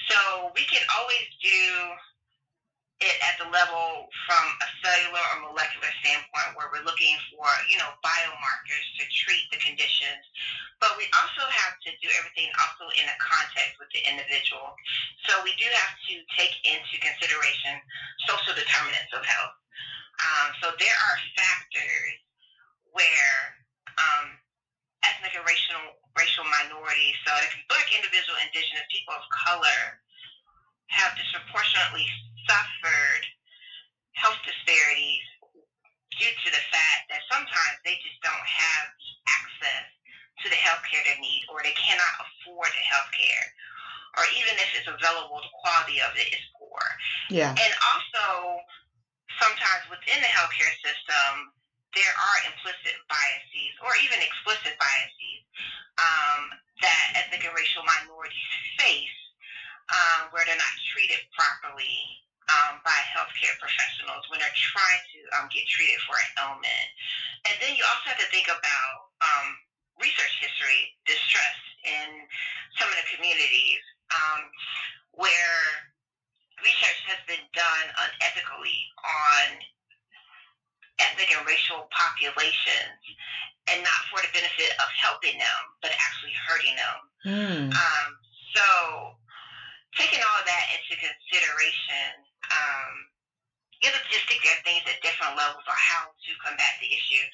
So 0.08 0.52
we 0.54 0.64
can 0.64 0.80
always 0.96 1.26
do 1.42 1.60
it 3.02 3.16
at 3.26 3.34
the 3.42 3.48
level 3.50 4.06
from 4.24 4.44
a 4.62 4.68
cellular 4.78 5.22
or 5.34 5.50
molecular 5.50 5.90
standpoint 6.02 6.54
where 6.54 6.70
we're 6.70 6.86
looking 6.86 7.18
for, 7.34 7.46
you 7.66 7.76
know, 7.76 7.90
biomarkers 8.06 8.86
to 8.98 9.02
treat 9.10 9.42
the 9.50 9.58
conditions. 9.58 10.22
But 10.78 10.94
we 10.98 11.06
also 11.18 11.42
have 11.46 11.78
to 11.82 11.90
do 11.98 12.08
everything 12.18 12.50
also 12.58 12.90
in 12.94 13.06
a 13.06 13.16
context 13.18 13.78
with 13.78 13.90
the 13.94 14.02
individual. 14.06 14.74
So 15.26 15.42
we 15.42 15.54
do 15.58 15.66
have 15.66 15.94
to 16.10 16.14
take 16.38 16.54
into 16.62 16.94
consideration 17.02 17.78
social 18.26 18.54
determinants 18.54 19.10
of 19.14 19.22
health. 19.26 19.58
Um, 20.22 20.46
so 20.62 20.66
there 20.78 20.94
are 20.94 21.16
factors 21.34 22.14
where 22.94 23.38
um, 23.98 24.38
ethnic 25.02 25.34
and 25.34 25.46
racial 25.46 25.98
racial 26.12 26.44
minorities, 26.44 27.16
so 27.24 27.32
the 27.32 27.48
black 27.72 27.88
individual, 27.88 28.36
indigenous 28.44 28.84
people 28.92 29.16
of 29.16 29.24
color, 29.32 29.80
have 30.92 31.16
disproportionately 31.16 32.04
suffered 32.48 33.24
health 34.14 34.38
disparities 34.46 35.24
due 36.18 36.34
to 36.44 36.48
the 36.52 36.64
fact 36.70 37.08
that 37.08 37.24
sometimes 37.26 37.76
they 37.82 37.96
just 38.04 38.18
don't 38.20 38.46
have 38.46 38.86
the 38.94 39.12
access 39.42 39.86
to 40.44 40.46
the 40.50 40.58
health 40.58 40.82
care 40.86 41.00
they 41.06 41.18
need 41.22 41.42
or 41.48 41.62
they 41.62 41.74
cannot 41.74 42.14
afford 42.20 42.68
the 42.70 42.84
health 42.86 43.10
care. 43.14 43.46
Or 44.20 44.28
even 44.36 44.54
if 44.60 44.68
it's 44.76 44.90
available, 44.90 45.40
the 45.40 45.54
quality 45.64 46.04
of 46.04 46.12
it 46.20 46.28
is 46.28 46.44
poor. 46.60 46.84
Yeah. 47.32 47.56
And 47.56 47.72
also, 47.90 48.60
sometimes 49.40 49.88
within 49.88 50.20
the 50.20 50.28
healthcare 50.28 50.74
system, 50.84 51.48
there 51.96 52.12
are 52.12 52.38
implicit 52.52 52.96
biases 53.08 53.72
or 53.80 53.92
even 54.04 54.20
explicit 54.20 54.76
biases 54.76 55.40
um, 56.00 56.52
that 56.84 57.24
ethnic 57.24 57.44
and 57.44 57.56
racial 57.56 57.84
minorities 57.84 58.52
face 58.80 59.18
um, 59.92 60.32
where 60.32 60.44
they're 60.44 60.60
not 60.60 60.76
treated 60.92 61.20
properly 61.36 62.22
um, 62.50 62.82
by 62.82 62.96
healthcare 63.14 63.54
professionals 63.62 64.26
when 64.30 64.42
they're 64.42 64.60
trying 64.74 65.02
to 65.14 65.20
um, 65.38 65.46
get 65.52 65.64
treated 65.70 66.00
for 66.06 66.18
an 66.18 66.30
ailment. 66.42 66.88
And 67.50 67.54
then 67.62 67.74
you 67.74 67.82
also 67.86 68.14
have 68.14 68.20
to 68.22 68.30
think 68.30 68.50
about 68.50 68.96
um, 69.22 69.46
research 69.98 70.34
history, 70.42 70.94
distress 71.06 71.58
in 71.86 72.26
some 72.78 72.88
of 72.90 72.96
the 72.98 73.06
communities 73.14 73.82
um, 74.14 74.46
where 75.18 75.62
research 76.62 77.00
has 77.10 77.20
been 77.26 77.42
done 77.54 77.86
unethically 77.98 78.78
on 79.02 79.46
ethnic 81.02 81.30
and 81.34 81.42
racial 81.46 81.90
populations 81.90 83.02
and 83.70 83.82
not 83.82 84.00
for 84.10 84.22
the 84.22 84.30
benefit 84.34 84.70
of 84.78 84.88
helping 84.98 85.38
them, 85.38 85.62
but 85.82 85.90
actually 85.94 86.34
hurting 86.46 86.76
them. 86.78 86.98
Mm. 87.22 87.64
Um, 87.74 88.08
so 88.54 88.66
taking 89.94 90.18
all 90.18 90.38
of 90.38 90.46
that 90.46 90.64
into 90.74 90.98
consideration, 90.98 92.31
um, 92.50 92.92
you 93.82 93.90
have 93.90 93.98
to 93.98 94.10
just 94.10 94.26
think 94.30 94.42
at 94.46 94.62
things 94.62 94.82
at 94.86 95.02
different 95.02 95.34
levels 95.34 95.66
on 95.66 95.78
how 95.78 96.10
to 96.10 96.30
combat 96.42 96.78
the 96.78 96.90
issue. 96.90 97.24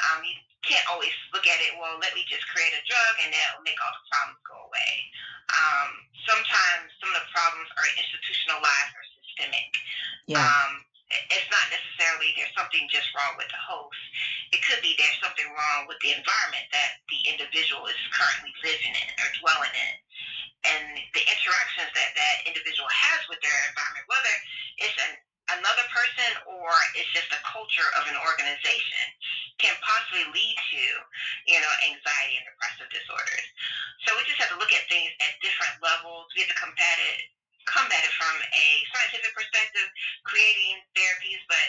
Um, 0.00 0.24
you 0.24 0.38
can't 0.64 0.86
always 0.88 1.12
look 1.34 1.44
at 1.44 1.60
it, 1.60 1.76
well, 1.76 2.00
let 2.00 2.14
me 2.16 2.24
just 2.30 2.46
create 2.48 2.72
a 2.72 2.82
drug 2.86 3.14
and 3.20 3.32
that 3.34 3.46
will 3.52 3.66
make 3.66 3.76
all 3.80 3.92
the 3.92 4.04
problems 4.08 4.40
go 4.46 4.56
away. 4.70 4.92
Um, 5.50 5.90
sometimes 6.24 6.88
some 7.02 7.10
of 7.12 7.18
the 7.20 7.28
problems 7.34 7.68
are 7.74 7.88
institutionalized 7.98 8.92
or 8.96 9.04
systemic. 9.18 9.70
Yeah. 10.30 10.40
Um, 10.40 10.86
it's 11.10 11.50
not 11.50 11.66
necessarily 11.74 12.30
there's 12.38 12.54
something 12.54 12.86
just 12.86 13.10
wrong 13.18 13.34
with 13.34 13.50
the 13.50 13.58
host. 13.58 13.98
It 14.54 14.62
could 14.62 14.78
be 14.78 14.94
there's 14.94 15.18
something 15.18 15.46
wrong 15.50 15.90
with 15.90 15.98
the 16.06 16.14
environment 16.14 16.70
that 16.70 17.02
the 17.10 17.18
individual 17.34 17.90
is 17.90 17.98
currently 18.14 18.54
living 18.62 18.94
in 18.94 19.08
or 19.18 19.28
dwelling 19.42 19.74
in 19.74 19.94
and 20.64 20.84
the 21.16 21.24
interactions 21.24 21.88
that 21.96 22.10
that 22.12 22.36
individual 22.44 22.88
has 22.88 23.20
with 23.32 23.40
their 23.40 23.56
environment, 23.72 24.04
whether 24.12 24.34
it's 24.76 24.98
an, 25.08 25.12
another 25.56 25.86
person 25.88 26.30
or 26.46 26.68
it's 26.94 27.08
just 27.16 27.32
a 27.32 27.40
culture 27.48 27.88
of 27.96 28.04
an 28.06 28.16
organization, 28.20 29.04
can 29.56 29.72
possibly 29.80 30.24
lead 30.30 30.56
to, 30.72 30.82
you 31.48 31.58
know, 31.60 31.72
anxiety 31.88 32.36
and 32.36 32.44
depressive 32.44 32.88
disorders. 32.92 33.46
So 34.04 34.16
we 34.16 34.24
just 34.28 34.40
have 34.40 34.52
to 34.52 34.60
look 34.60 34.72
at 34.72 34.84
things 34.92 35.12
at 35.24 35.36
different 35.40 35.80
levels. 35.80 36.28
We 36.36 36.44
have 36.44 36.52
to 36.52 36.60
combat 36.60 36.96
it, 37.16 37.18
combat 37.68 38.00
it 38.04 38.14
from 38.16 38.34
a 38.40 38.66
scientific 38.94 39.32
perspective, 39.36 39.88
creating 40.24 40.80
therapies, 40.96 41.40
but 41.48 41.66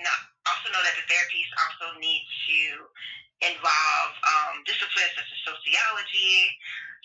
not, 0.00 0.18
also 0.48 0.72
know 0.72 0.82
that 0.82 0.96
the 0.98 1.06
therapies 1.06 1.48
also 1.60 1.96
need 2.00 2.24
to 2.48 2.60
involve 3.44 4.10
um, 4.24 4.64
disciplines 4.64 5.12
such 5.14 5.28
as 5.28 5.40
sociology, 5.44 6.50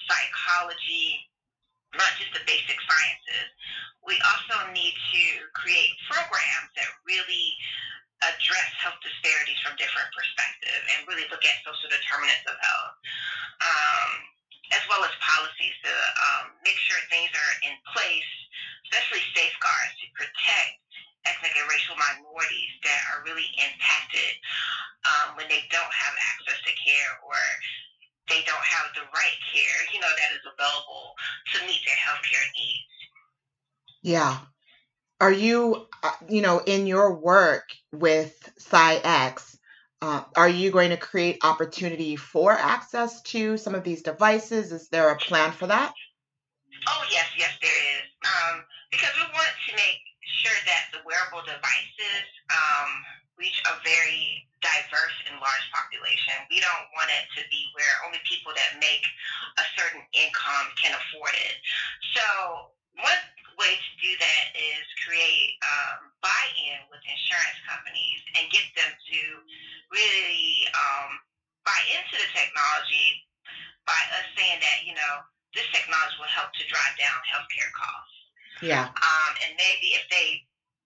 psychology, 0.07 1.27
not 1.97 2.11
just 2.21 2.31
the 2.33 2.43
basic 2.45 2.77
sciences. 2.85 3.49
We 4.05 4.15
also 4.25 4.69
need 4.71 4.95
to 4.95 5.23
create 5.57 5.91
programs 6.07 6.71
that 6.77 6.89
really 7.03 7.53
address 8.23 8.69
health 8.79 8.99
disparities 8.99 9.59
from 9.63 9.79
different 9.79 10.11
perspectives 10.11 10.83
and 10.95 11.07
really 11.07 11.27
look 11.31 11.43
at 11.43 11.55
social 11.63 11.87
determinants 11.87 12.43
of 12.47 12.55
health, 12.59 12.95
um, 13.63 14.09
as 14.71 14.83
well 14.89 15.01
as 15.01 15.13
policies 15.21 15.75
to 15.81 15.93
um, 15.93 16.53
make 16.61 16.77
sure 16.77 16.97
things 17.09 17.29
are 17.33 17.55
in 17.65 17.75
place, 17.93 18.31
especially 18.89 19.23
safeguards 19.33 19.93
to 20.01 20.05
protect 20.13 20.77
ethnic 21.25 21.51
and 21.57 21.67
racial 21.67 21.97
minorities 21.99 22.73
that 22.85 22.99
are 23.11 23.25
really 23.27 23.47
impacted 23.59 24.33
um, 25.05 25.35
when 25.35 25.47
they 25.49 25.65
don't 25.69 25.93
have 25.93 26.15
access 26.31 26.59
to 26.63 26.73
care 26.77 27.11
or 27.25 27.37
they 28.29 28.45
don't 28.45 28.63
have 28.63 28.93
the 28.95 29.05
right 29.11 29.39
care, 29.51 29.79
you 29.91 29.99
know, 29.99 30.07
that 30.07 30.31
is 30.37 30.45
available 30.45 31.17
to 31.53 31.65
meet 31.65 31.81
their 31.85 31.97
healthcare 31.97 32.45
needs. 32.55 32.93
Yeah. 34.01 34.37
Are 35.19 35.31
you, 35.31 35.87
uh, 36.03 36.11
you 36.29 36.41
know, 36.41 36.61
in 36.65 36.87
your 36.87 37.13
work 37.15 37.65
with 37.91 38.49
SciX, 38.59 39.57
uh, 40.01 40.23
are 40.35 40.49
you 40.49 40.71
going 40.71 40.91
to 40.91 40.97
create 40.97 41.39
opportunity 41.43 42.15
for 42.15 42.53
access 42.53 43.21
to 43.21 43.57
some 43.57 43.75
of 43.75 43.83
these 43.83 44.01
devices? 44.01 44.71
Is 44.71 44.87
there 44.89 45.09
a 45.09 45.17
plan 45.17 45.51
for 45.51 45.67
that? 45.67 45.93
Oh, 46.87 47.03
yes, 47.11 47.27
yes, 47.37 47.51
there 47.61 47.79
is. 47.99 48.07
Um, 48.23 48.63
because 48.91 49.11
we 49.19 49.27
want 49.35 49.51
to 49.67 49.71
make 49.75 49.99
sure 50.23 50.55
that 50.65 50.87
the 50.95 51.03
wearable 51.03 51.43
devices 51.43 52.23
um, 52.47 52.89
reach 53.35 53.59
a 53.67 53.75
very 53.83 54.47
diverse 54.63 55.17
and 55.27 55.35
large 55.39 55.65
population. 55.75 56.35
We 56.47 56.63
don't 56.63 56.87
want 56.95 57.11
it 57.11 57.27
to 57.35 57.41
be 57.51 57.67
where 57.75 57.91
only 58.07 58.19
people 58.23 58.55
that 58.55 58.79
make 58.79 59.03
a 59.59 59.65
certain 59.75 60.03
income 60.15 60.67
can 60.79 60.95
afford 60.95 61.35
it. 61.35 61.55
So 62.15 62.71
one 63.03 63.23
way 63.59 63.75
to 63.75 63.91
do 63.99 64.11
that 64.19 64.43
is 64.55 64.83
create 65.03 65.59
um, 65.63 66.11
buy-in 66.23 66.79
with 66.87 67.03
insurance 67.03 67.59
companies 67.67 68.21
and 68.39 68.47
get 68.51 68.63
them 68.75 68.91
to 68.91 69.19
really 69.91 70.69
um, 70.71 71.19
buy 71.67 71.79
into 71.91 72.15
the 72.15 72.29
technology 72.31 73.27
by 73.83 73.99
us 74.15 74.27
saying 74.37 74.61
that, 74.63 74.85
you 74.85 74.95
know, 74.95 75.13
this 75.57 75.65
technology 75.73 76.15
will 76.21 76.31
help 76.31 76.53
to 76.55 76.63
drive 76.69 76.93
down 76.95 77.17
healthcare 77.25 77.71
costs. 77.73 78.19
Yeah. 78.61 78.85
Um, 78.91 79.31
and 79.43 79.51
maybe 79.57 79.97
if 79.97 80.05
they, 80.13 80.45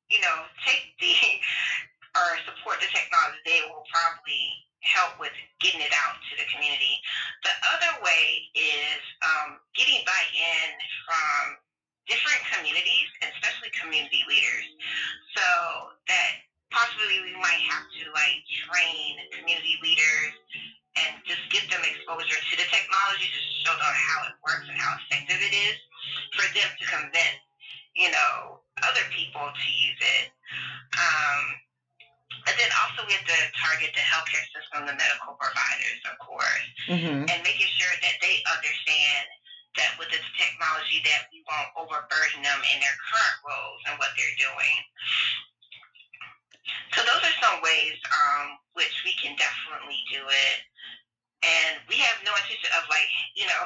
you 0.10 0.22
know, 0.24 0.48
take 0.64 0.96
the 0.98 1.14
or 2.18 2.30
support 2.48 2.80
the 2.80 2.90
technology, 2.90 3.42
they 3.44 3.62
will 3.68 3.84
probably 3.92 4.64
help 4.84 5.16
with 5.20 5.34
getting 5.64 5.82
it 5.82 5.92
out 5.96 6.20
to 6.28 6.34
the 6.36 6.48
community. 6.52 7.00
The 7.44 7.56
other 7.76 8.04
way 8.04 8.52
is 8.56 9.00
um, 9.24 9.60
getting 9.76 10.04
buy-in 10.04 10.70
from 11.08 11.60
different 12.08 12.44
communities, 12.52 13.10
and 13.24 13.32
especially 13.40 13.72
community 13.94 14.26
leaders, 14.26 14.66
so 15.38 15.46
that 16.10 16.42
possibly 16.74 17.22
we 17.22 17.38
might 17.38 17.62
have 17.70 17.86
to 17.94 18.10
like 18.18 18.42
train 18.66 19.22
community 19.38 19.78
leaders 19.86 20.34
and 20.98 21.22
just 21.30 21.46
give 21.54 21.62
them 21.70 21.86
exposure 21.86 22.42
to 22.42 22.54
the 22.58 22.66
technology 22.74 23.30
to 23.30 23.42
show 23.62 23.74
them 23.78 23.94
how 24.10 24.26
it 24.26 24.34
works 24.42 24.66
and 24.66 24.78
how 24.82 24.98
effective 25.06 25.38
it 25.38 25.54
is 25.54 25.78
for 26.34 26.46
them 26.58 26.70
to 26.82 26.86
convince, 26.90 27.42
you 27.94 28.10
know, 28.10 28.62
other 28.82 29.06
people 29.14 29.46
to 29.46 29.68
use 29.70 30.02
it. 30.02 30.34
Um, 30.98 31.42
and 32.50 32.54
then 32.58 32.70
also 32.82 33.06
we 33.06 33.14
have 33.14 33.26
to 33.26 33.40
target 33.58 33.94
the 33.94 34.02
healthcare 34.06 34.46
system, 34.54 34.90
the 34.90 34.98
medical 34.98 35.38
providers, 35.38 36.02
of 36.10 36.18
course, 36.22 36.66
Mm-hmm. 36.90 37.30
and 37.30 37.40
making 37.46 37.70
sure 37.80 37.96
that 38.02 38.18
they 38.22 38.42
understand 38.50 39.24
that 39.80 39.96
with 39.98 40.12
this 40.14 40.26
technology 40.38 41.02
that 41.10 41.26
we 41.34 41.42
won't 41.50 41.72
overburden 41.80 42.44
them 42.46 42.62
in 42.76 42.78
their 42.84 42.98
current 43.10 43.38
roles 43.48 43.82
and 43.90 43.96
what 43.98 44.14
they're 44.20 44.38
doing. 44.38 44.78
So 46.94 47.02
those 47.02 47.24
are 47.26 47.38
some 47.42 47.58
ways 47.66 47.98
um, 48.14 48.60
which 48.78 48.94
we 49.08 49.16
can 49.18 49.34
definitely 49.40 49.98
do 50.14 50.22
it. 50.22 50.58
and 51.44 51.80
we 51.90 51.98
have 52.00 52.18
no 52.24 52.32
intention 52.40 52.72
of 52.80 52.88
like 52.90 53.10
you 53.36 53.46
know 53.48 53.62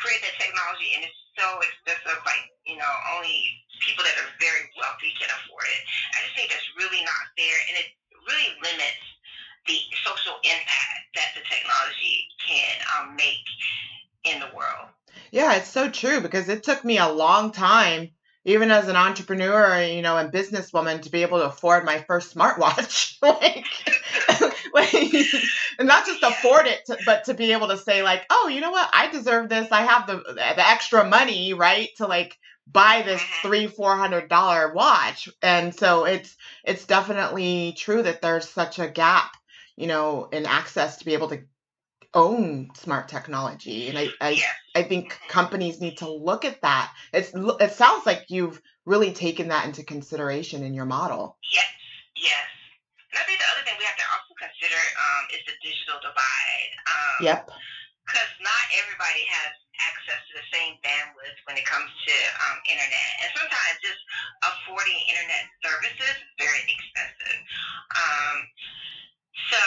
creating 0.00 0.24
that 0.28 0.36
technology, 0.40 0.94
and 0.96 1.04
it's 1.04 1.20
so 1.36 1.60
expensive. 1.60 2.20
Like 2.24 2.44
you 2.64 2.76
know, 2.76 2.92
only 3.16 3.36
people 3.84 4.04
that 4.04 4.16
are 4.20 4.30
very 4.40 4.64
wealthy 4.80 5.12
can 5.18 5.28
afford 5.32 5.66
it. 5.68 5.82
I 6.16 6.24
just 6.24 6.34
think 6.36 6.48
that's 6.50 6.68
really 6.78 7.02
not 7.04 7.22
fair, 7.36 7.56
and 7.68 7.74
it 7.82 7.88
really 8.28 8.50
limits 8.64 9.04
the 9.66 9.76
social 10.06 10.36
impact 10.44 11.02
that 11.14 11.36
the 11.36 11.44
technology 11.44 12.28
can 12.40 12.74
um, 12.96 13.16
make 13.16 13.44
in 14.24 14.40
the 14.40 14.48
world. 14.56 14.88
Yeah, 15.30 15.56
it's 15.56 15.68
so 15.68 15.90
it 16.48 16.62
took 16.62 16.84
me 16.84 16.98
a 16.98 17.08
long 17.08 17.52
time, 17.52 18.10
even 18.44 18.70
as 18.70 18.88
an 18.88 18.96
entrepreneur, 18.96 19.82
you 19.82 20.02
know, 20.02 20.16
and 20.16 20.32
businesswoman, 20.32 21.02
to 21.02 21.10
be 21.10 21.22
able 21.22 21.38
to 21.38 21.46
afford 21.46 21.84
my 21.84 21.98
first 22.06 22.34
smartwatch. 22.34 23.16
like, 23.22 23.66
like, 24.74 25.26
and 25.78 25.88
not 25.88 26.06
just 26.06 26.22
afford 26.22 26.66
it, 26.66 26.80
to, 26.86 26.98
but 27.04 27.24
to 27.24 27.34
be 27.34 27.52
able 27.52 27.68
to 27.68 27.78
say, 27.78 28.02
like, 28.02 28.24
oh, 28.30 28.48
you 28.48 28.60
know 28.60 28.70
what, 28.70 28.88
I 28.92 29.08
deserve 29.10 29.48
this. 29.48 29.70
I 29.72 29.82
have 29.82 30.06
the 30.06 30.16
the 30.26 30.68
extra 30.68 31.04
money, 31.08 31.54
right, 31.54 31.88
to 31.96 32.06
like 32.06 32.36
buy 32.70 33.02
this 33.02 33.22
Mm-hmm. 33.22 33.42
three 33.42 33.66
four 33.66 33.96
hundred 33.96 34.28
dollar 34.28 34.72
watch. 34.72 35.28
And 35.42 35.74
so 35.74 36.04
it's 36.04 36.36
it's 36.64 36.86
definitely 36.86 37.74
true 37.76 38.02
that 38.02 38.20
there's 38.22 38.48
such 38.48 38.78
a 38.78 38.88
gap, 38.88 39.32
you 39.76 39.86
know, 39.86 40.28
in 40.32 40.46
access 40.46 40.98
to 40.98 41.04
be 41.04 41.14
able 41.14 41.28
to 41.28 41.42
own 42.14 42.70
smart 42.74 43.08
technology. 43.08 43.88
And 43.88 43.98
I 43.98 44.08
I, 44.20 44.30
Yeah. 44.30 44.52
I 44.74 44.82
think 44.82 45.18
companies 45.28 45.80
need 45.80 45.98
to 45.98 46.10
look 46.10 46.44
at 46.44 46.62
that. 46.62 46.92
It's 47.12 47.32
it 47.34 47.72
sounds 47.72 48.06
like 48.06 48.26
you've 48.28 48.60
really 48.86 49.12
taken 49.12 49.48
that 49.48 49.66
into 49.66 49.84
consideration 49.84 50.62
in 50.64 50.72
your 50.72 50.86
model. 50.86 51.36
Yes, 51.52 51.68
yes. 52.16 52.46
And 53.12 53.20
I 53.20 53.24
think 53.28 53.38
the 53.38 53.48
other 53.52 53.64
thing 53.68 53.76
we 53.78 53.84
have 53.84 53.96
to 54.00 54.08
also 54.08 54.32
consider 54.40 54.80
um, 54.80 55.22
is 55.36 55.42
the 55.44 55.56
digital 55.60 56.00
divide. 56.00 56.72
Um, 56.88 57.24
Yep. 57.28 57.50
Because 58.08 58.32
not 58.40 58.64
everybody 58.80 59.28
has 59.28 59.52
access 59.84 60.20
to 60.32 60.40
the 60.40 60.46
same 60.48 60.80
bandwidth 60.80 61.38
when 61.44 61.60
it 61.60 61.66
comes 61.68 61.92
to 61.92 62.14
um, 62.48 62.56
internet. 62.64 63.10
And 63.20 63.28
sometimes 63.36 63.76
just 63.84 64.00
affording 64.40 64.96
internet 65.12 65.44
services 65.60 66.16
is 66.16 66.32
very 66.40 66.64
expensive. 66.64 67.38
Um, 67.92 68.36
so 69.46 69.62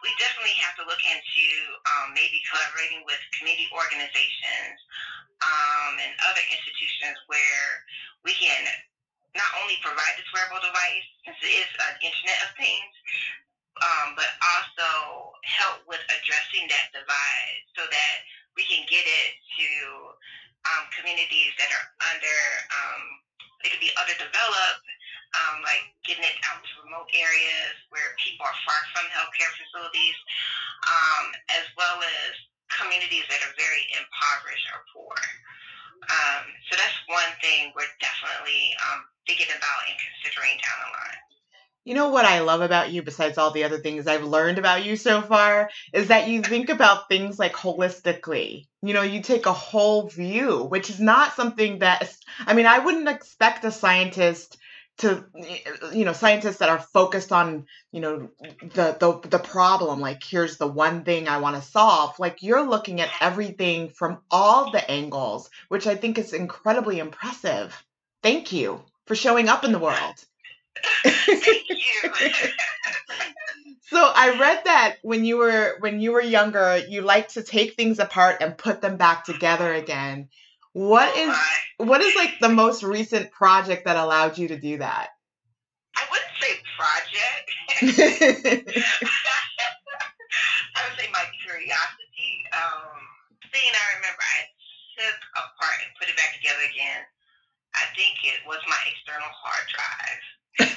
we 0.00 0.08
definitely 0.16 0.56
have 0.64 0.74
to 0.80 0.84
look 0.88 1.00
into 1.04 1.46
um, 1.84 2.16
maybe 2.16 2.40
collaborating 2.48 3.04
with 3.04 3.20
community 3.36 3.68
organizations 3.70 4.78
um, 5.44 6.00
and 6.00 6.12
other 6.26 6.42
institutions 6.48 7.20
where 7.28 7.68
we 8.24 8.32
can 8.34 8.64
not 9.36 9.48
only 9.60 9.76
provide 9.80 10.12
this 10.16 10.28
wearable 10.32 10.60
device, 10.60 11.06
since 11.24 11.38
it 11.40 11.52
is 11.64 11.70
an 11.88 11.94
Internet 12.04 12.38
of 12.44 12.50
Things, 12.56 12.92
um, 13.80 14.08
but 14.14 14.28
also 14.40 15.32
help 15.48 15.80
with 15.88 16.02
addressing 16.12 16.68
that 16.68 16.92
divide 16.92 17.60
so 17.72 17.88
that 17.88 18.16
we 18.54 18.68
can 18.68 18.84
get 18.86 19.02
it 19.02 19.32
to 19.56 19.68
um, 20.68 20.84
communities 20.92 21.56
that 21.56 21.72
are 21.72 21.86
under, 22.12 22.38
um, 22.70 23.02
they 23.64 23.72
could 23.72 23.82
be 23.82 23.90
underdeveloped, 23.96 24.84
um, 25.32 25.64
like 25.64 25.84
getting 26.04 26.24
it 26.24 26.36
out 26.48 26.60
to 26.60 26.72
remote 26.84 27.08
areas 27.16 27.74
where 27.88 28.12
people 28.20 28.44
are 28.44 28.58
far 28.64 28.80
from 28.92 29.08
healthcare 29.12 29.52
facilities, 29.56 30.16
um, 30.88 31.24
as 31.56 31.64
well 31.76 32.00
as 32.00 32.32
communities 32.68 33.24
that 33.28 33.40
are 33.44 33.54
very 33.56 33.84
impoverished 33.96 34.68
or 34.72 34.80
poor. 34.92 35.16
Um, 36.08 36.44
so 36.68 36.76
that's 36.76 36.98
one 37.06 37.32
thing 37.40 37.72
we're 37.76 37.88
definitely 38.00 38.74
um, 38.90 39.06
thinking 39.26 39.52
about 39.54 39.80
and 39.88 39.96
considering 39.96 40.58
down 40.58 40.78
the 40.84 40.90
line. 40.92 41.22
You 41.84 41.94
know 41.94 42.10
what 42.10 42.24
I 42.24 42.40
love 42.40 42.60
about 42.60 42.92
you, 42.92 43.02
besides 43.02 43.38
all 43.38 43.50
the 43.50 43.64
other 43.64 43.78
things 43.78 44.06
I've 44.06 44.22
learned 44.22 44.58
about 44.58 44.84
you 44.84 44.96
so 44.96 45.20
far, 45.20 45.68
is 45.92 46.08
that 46.08 46.28
you 46.28 46.40
think 46.40 46.68
about 46.68 47.08
things 47.08 47.40
like 47.40 47.54
holistically. 47.54 48.68
You 48.82 48.94
know, 48.94 49.02
you 49.02 49.20
take 49.20 49.46
a 49.46 49.52
whole 49.52 50.08
view, 50.08 50.62
which 50.62 50.90
is 50.90 51.00
not 51.00 51.34
something 51.34 51.80
that, 51.80 52.16
I 52.46 52.54
mean, 52.54 52.66
I 52.66 52.78
wouldn't 52.78 53.08
expect 53.08 53.64
a 53.64 53.72
scientist 53.72 54.58
to, 54.98 55.24
you 55.92 56.04
know, 56.04 56.12
scientists 56.12 56.58
that 56.58 56.68
are 56.68 56.78
focused 56.78 57.32
on, 57.32 57.66
you 57.90 58.00
know, 58.00 58.30
the 58.60 58.96
the, 58.98 59.28
the 59.28 59.38
problem. 59.38 60.00
Like, 60.00 60.22
here's 60.22 60.58
the 60.58 60.66
one 60.66 61.04
thing 61.04 61.28
I 61.28 61.38
want 61.38 61.56
to 61.56 61.62
solve. 61.62 62.18
Like, 62.18 62.42
you're 62.42 62.68
looking 62.68 63.00
at 63.00 63.10
everything 63.20 63.88
from 63.88 64.18
all 64.30 64.70
the 64.70 64.90
angles, 64.90 65.50
which 65.68 65.86
I 65.86 65.96
think 65.96 66.18
is 66.18 66.32
incredibly 66.32 66.98
impressive. 66.98 67.76
Thank 68.22 68.52
you 68.52 68.82
for 69.06 69.14
showing 69.14 69.48
up 69.48 69.64
in 69.64 69.72
the 69.72 69.78
world. 69.78 70.24
Thank 71.04 71.68
you. 71.68 72.10
So 73.92 73.98
I 74.02 74.38
read 74.38 74.62
that 74.64 74.96
when 75.02 75.26
you 75.26 75.36
were 75.36 75.76
when 75.80 76.00
you 76.00 76.12
were 76.12 76.22
younger, 76.22 76.78
you 76.88 77.02
like 77.02 77.28
to 77.28 77.42
take 77.42 77.74
things 77.74 77.98
apart 77.98 78.38
and 78.40 78.56
put 78.56 78.80
them 78.80 78.96
back 78.96 79.24
together 79.24 79.70
again. 79.74 80.30
What 80.72 81.16
is 81.16 81.28
my. 81.28 81.48
what 81.78 82.00
is 82.00 82.16
like 82.16 82.38
the 82.40 82.48
most 82.48 82.82
recent 82.82 83.30
project 83.30 83.84
that 83.84 83.96
allowed 83.96 84.38
you 84.38 84.48
to 84.48 84.58
do 84.58 84.78
that? 84.78 85.08
I 85.96 86.06
wouldn't 86.10 86.32
say 86.40 86.56
project. 86.80 87.52
I 90.76 90.80
would 90.88 90.96
say 90.96 91.08
my 91.12 91.24
curiosity. 91.44 92.48
Um, 92.56 93.02
thing 93.52 93.68
I 93.68 93.86
remember 94.00 94.24
I 94.24 94.48
took 94.96 95.20
apart 95.36 95.76
and 95.84 95.92
put 96.00 96.08
it 96.08 96.16
back 96.16 96.32
together 96.40 96.64
again. 96.72 97.04
I 97.76 97.84
think 97.92 98.16
it 98.24 98.40
was 98.48 98.60
my 98.64 98.80
external 98.88 99.28
hard 99.28 99.66
drive. 99.68 100.24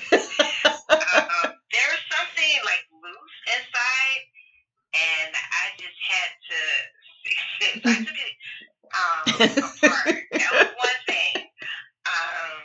um, 0.91 1.55
there 1.71 1.87
was 1.91 2.03
something 2.11 2.55
like 2.67 2.83
loose 2.91 3.37
inside, 3.55 4.21
and 4.91 5.31
I 5.31 5.71
just 5.79 5.99
had 6.03 6.29
to 6.35 6.59
fix 7.23 7.39
it. 7.63 7.73
So 7.79 7.87
I 7.91 7.97
took 8.03 8.19
it 8.19 8.35
um, 8.95 9.23
apart. 9.83 10.17
That 10.31 10.51
was 10.55 10.71
one 10.71 10.99
thing. 11.05 11.35
Um, 12.07 12.61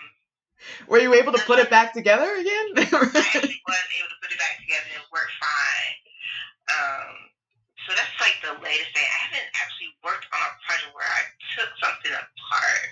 were 0.89 1.01
you 1.01 1.15
able 1.15 1.33
to 1.33 1.43
put 1.43 1.59
it 1.59 1.71
back 1.71 1.93
together 1.93 2.27
again? 2.27 2.67
I 2.77 2.83
actually 2.87 3.61
was 3.67 3.91
able 3.99 4.11
to 4.11 4.19
put 4.23 4.31
it 4.31 4.39
back 4.39 4.59
together 4.63 4.87
and 4.95 5.03
it 5.03 5.09
worked 5.13 5.35
fine. 5.43 5.97
Um, 6.71 7.15
so 7.87 7.95
that's 7.97 8.17
like 8.23 8.39
the 8.43 8.55
latest 8.63 8.91
thing. 8.95 9.07
I 9.07 9.19
haven't 9.27 9.49
actually 9.59 9.91
worked 10.05 10.27
on 10.31 10.41
a 10.41 10.53
project 10.63 10.93
where 10.95 11.09
I 11.09 11.23
took 11.59 11.71
something 11.83 12.15
apart. 12.15 12.87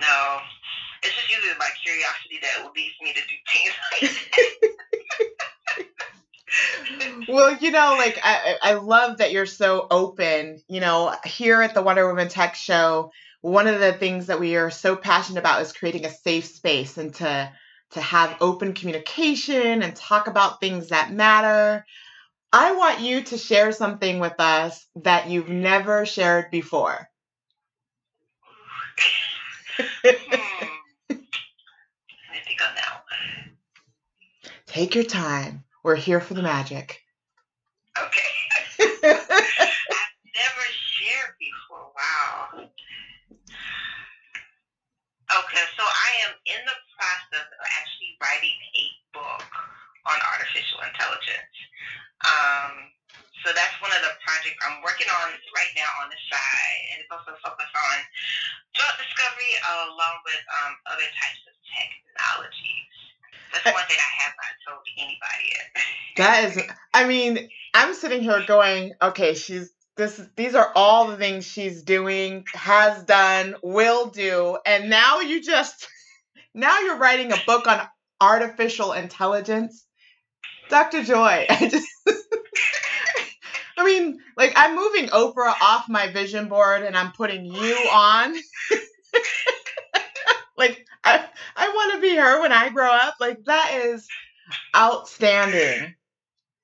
No, 0.00 0.42
it's 1.02 1.14
just 1.14 1.30
usually 1.30 1.56
my 1.58 1.70
curiosity 1.80 2.42
that 2.42 2.66
leads 2.74 2.96
me 3.00 3.14
to 3.14 3.22
do 3.22 3.36
things 3.48 3.74
like 3.92 4.10
that. 4.10 5.46
well, 7.28 7.56
you 7.56 7.70
know, 7.70 7.96
like 7.98 8.18
I, 8.22 8.56
I 8.62 8.70
I 8.70 8.74
love 8.74 9.18
that 9.18 9.32
you're 9.32 9.46
so 9.46 9.86
open. 9.90 10.60
You 10.68 10.80
know, 10.80 11.14
here 11.24 11.62
at 11.62 11.74
the 11.74 11.82
Wonder 11.82 12.06
Women 12.06 12.28
Tech 12.28 12.54
Show, 12.54 13.12
one 13.40 13.66
of 13.66 13.80
the 13.80 13.92
things 13.92 14.26
that 14.26 14.40
we 14.40 14.56
are 14.56 14.70
so 14.70 14.96
passionate 14.96 15.40
about 15.40 15.62
is 15.62 15.72
creating 15.72 16.04
a 16.04 16.10
safe 16.10 16.46
space 16.46 16.98
and 16.98 17.14
to 17.16 17.52
to 17.92 18.00
have 18.00 18.36
open 18.40 18.74
communication 18.74 19.82
and 19.82 19.94
talk 19.94 20.26
about 20.26 20.60
things 20.60 20.88
that 20.88 21.12
matter. 21.12 21.84
I 22.52 22.72
want 22.74 23.00
you 23.00 23.22
to 23.22 23.38
share 23.38 23.72
something 23.72 24.18
with 24.18 24.38
us 24.38 24.86
that 24.96 25.28
you've 25.28 25.48
never 25.48 26.06
shared 26.06 26.50
before. 26.50 27.08
hmm. 29.78 30.08
Me 31.18 32.40
think 32.44 32.60
on 32.66 32.74
that 32.74 33.04
one. 33.10 33.50
Take 34.66 34.94
your 34.94 35.04
time. 35.04 35.65
We're 35.86 35.94
here 35.94 36.18
for 36.18 36.34
the 36.34 36.42
magic. 36.42 36.98
Okay. 37.94 38.32
I've 38.58 38.74
Never 39.06 40.64
shared 40.98 41.38
before. 41.38 41.94
Wow. 41.94 42.66
Okay, 45.30 45.64
so 45.78 45.82
I 45.86 46.10
am 46.26 46.34
in 46.42 46.58
the 46.66 46.74
process 46.98 47.46
of 47.46 47.62
actually 47.78 48.18
writing 48.18 48.58
a 48.74 48.84
book 49.14 49.46
on 50.10 50.18
artificial 50.34 50.82
intelligence. 50.90 51.54
Um, 52.26 52.90
so 53.46 53.54
that's 53.54 53.78
one 53.78 53.94
of 53.94 54.02
the 54.02 54.10
projects 54.26 54.58
I'm 54.66 54.82
working 54.82 55.06
on 55.22 55.38
right 55.54 55.70
now 55.78 56.02
on 56.02 56.10
the 56.10 56.18
side, 56.26 56.82
and 56.90 56.98
it's 56.98 57.14
also 57.14 57.38
focused 57.46 57.76
on 57.78 57.96
drug 58.74 58.90
discovery 58.98 59.54
along 59.86 60.18
with 60.26 60.42
um, 60.50 60.82
other 60.90 61.06
types 61.14 61.46
of 61.46 61.54
technologies. 61.78 62.90
That's 63.52 63.64
one 63.76 63.86
thing 63.86 63.98
I 63.98 64.22
have 64.22 64.32
not 64.36 64.72
told 64.74 64.86
anybody 64.96 65.50
yet. 65.50 65.84
That 66.16 66.44
is, 66.44 66.62
I 66.94 67.06
mean, 67.06 67.50
I'm 67.74 67.92
sitting 67.92 68.22
here 68.22 68.42
going, 68.46 68.94
okay, 69.02 69.34
she's 69.34 69.70
this. 69.98 70.18
These 70.34 70.54
are 70.54 70.72
all 70.74 71.08
the 71.08 71.18
things 71.18 71.44
she's 71.44 71.82
doing, 71.82 72.46
has 72.54 73.02
done, 73.04 73.54
will 73.62 74.06
do, 74.06 74.56
and 74.64 74.88
now 74.88 75.20
you 75.20 75.42
just, 75.42 75.86
now 76.54 76.78
you're 76.80 76.96
writing 76.96 77.32
a 77.32 77.38
book 77.46 77.66
on 77.66 77.82
artificial 78.18 78.92
intelligence, 78.94 79.84
Dr. 80.70 81.02
Joy. 81.02 81.46
I 81.50 81.68
just, 81.68 81.86
I 83.76 83.84
mean, 83.84 84.18
like 84.38 84.54
I'm 84.56 84.74
moving 84.74 85.08
Oprah 85.08 85.54
off 85.60 85.86
my 85.88 86.10
vision 86.10 86.48
board 86.48 86.82
and 86.82 86.96
I'm 86.96 87.12
putting 87.12 87.44
you 87.44 87.74
on. 87.92 88.34
like 90.56 90.85
I, 91.06 91.24
I 91.56 91.68
want 91.68 91.94
to 91.94 92.00
be 92.00 92.16
her 92.16 92.40
when 92.40 92.52
I 92.52 92.70
grow 92.70 92.90
up. 92.90 93.14
Like 93.20 93.44
that 93.44 93.80
is 93.84 94.08
outstanding. 94.76 95.94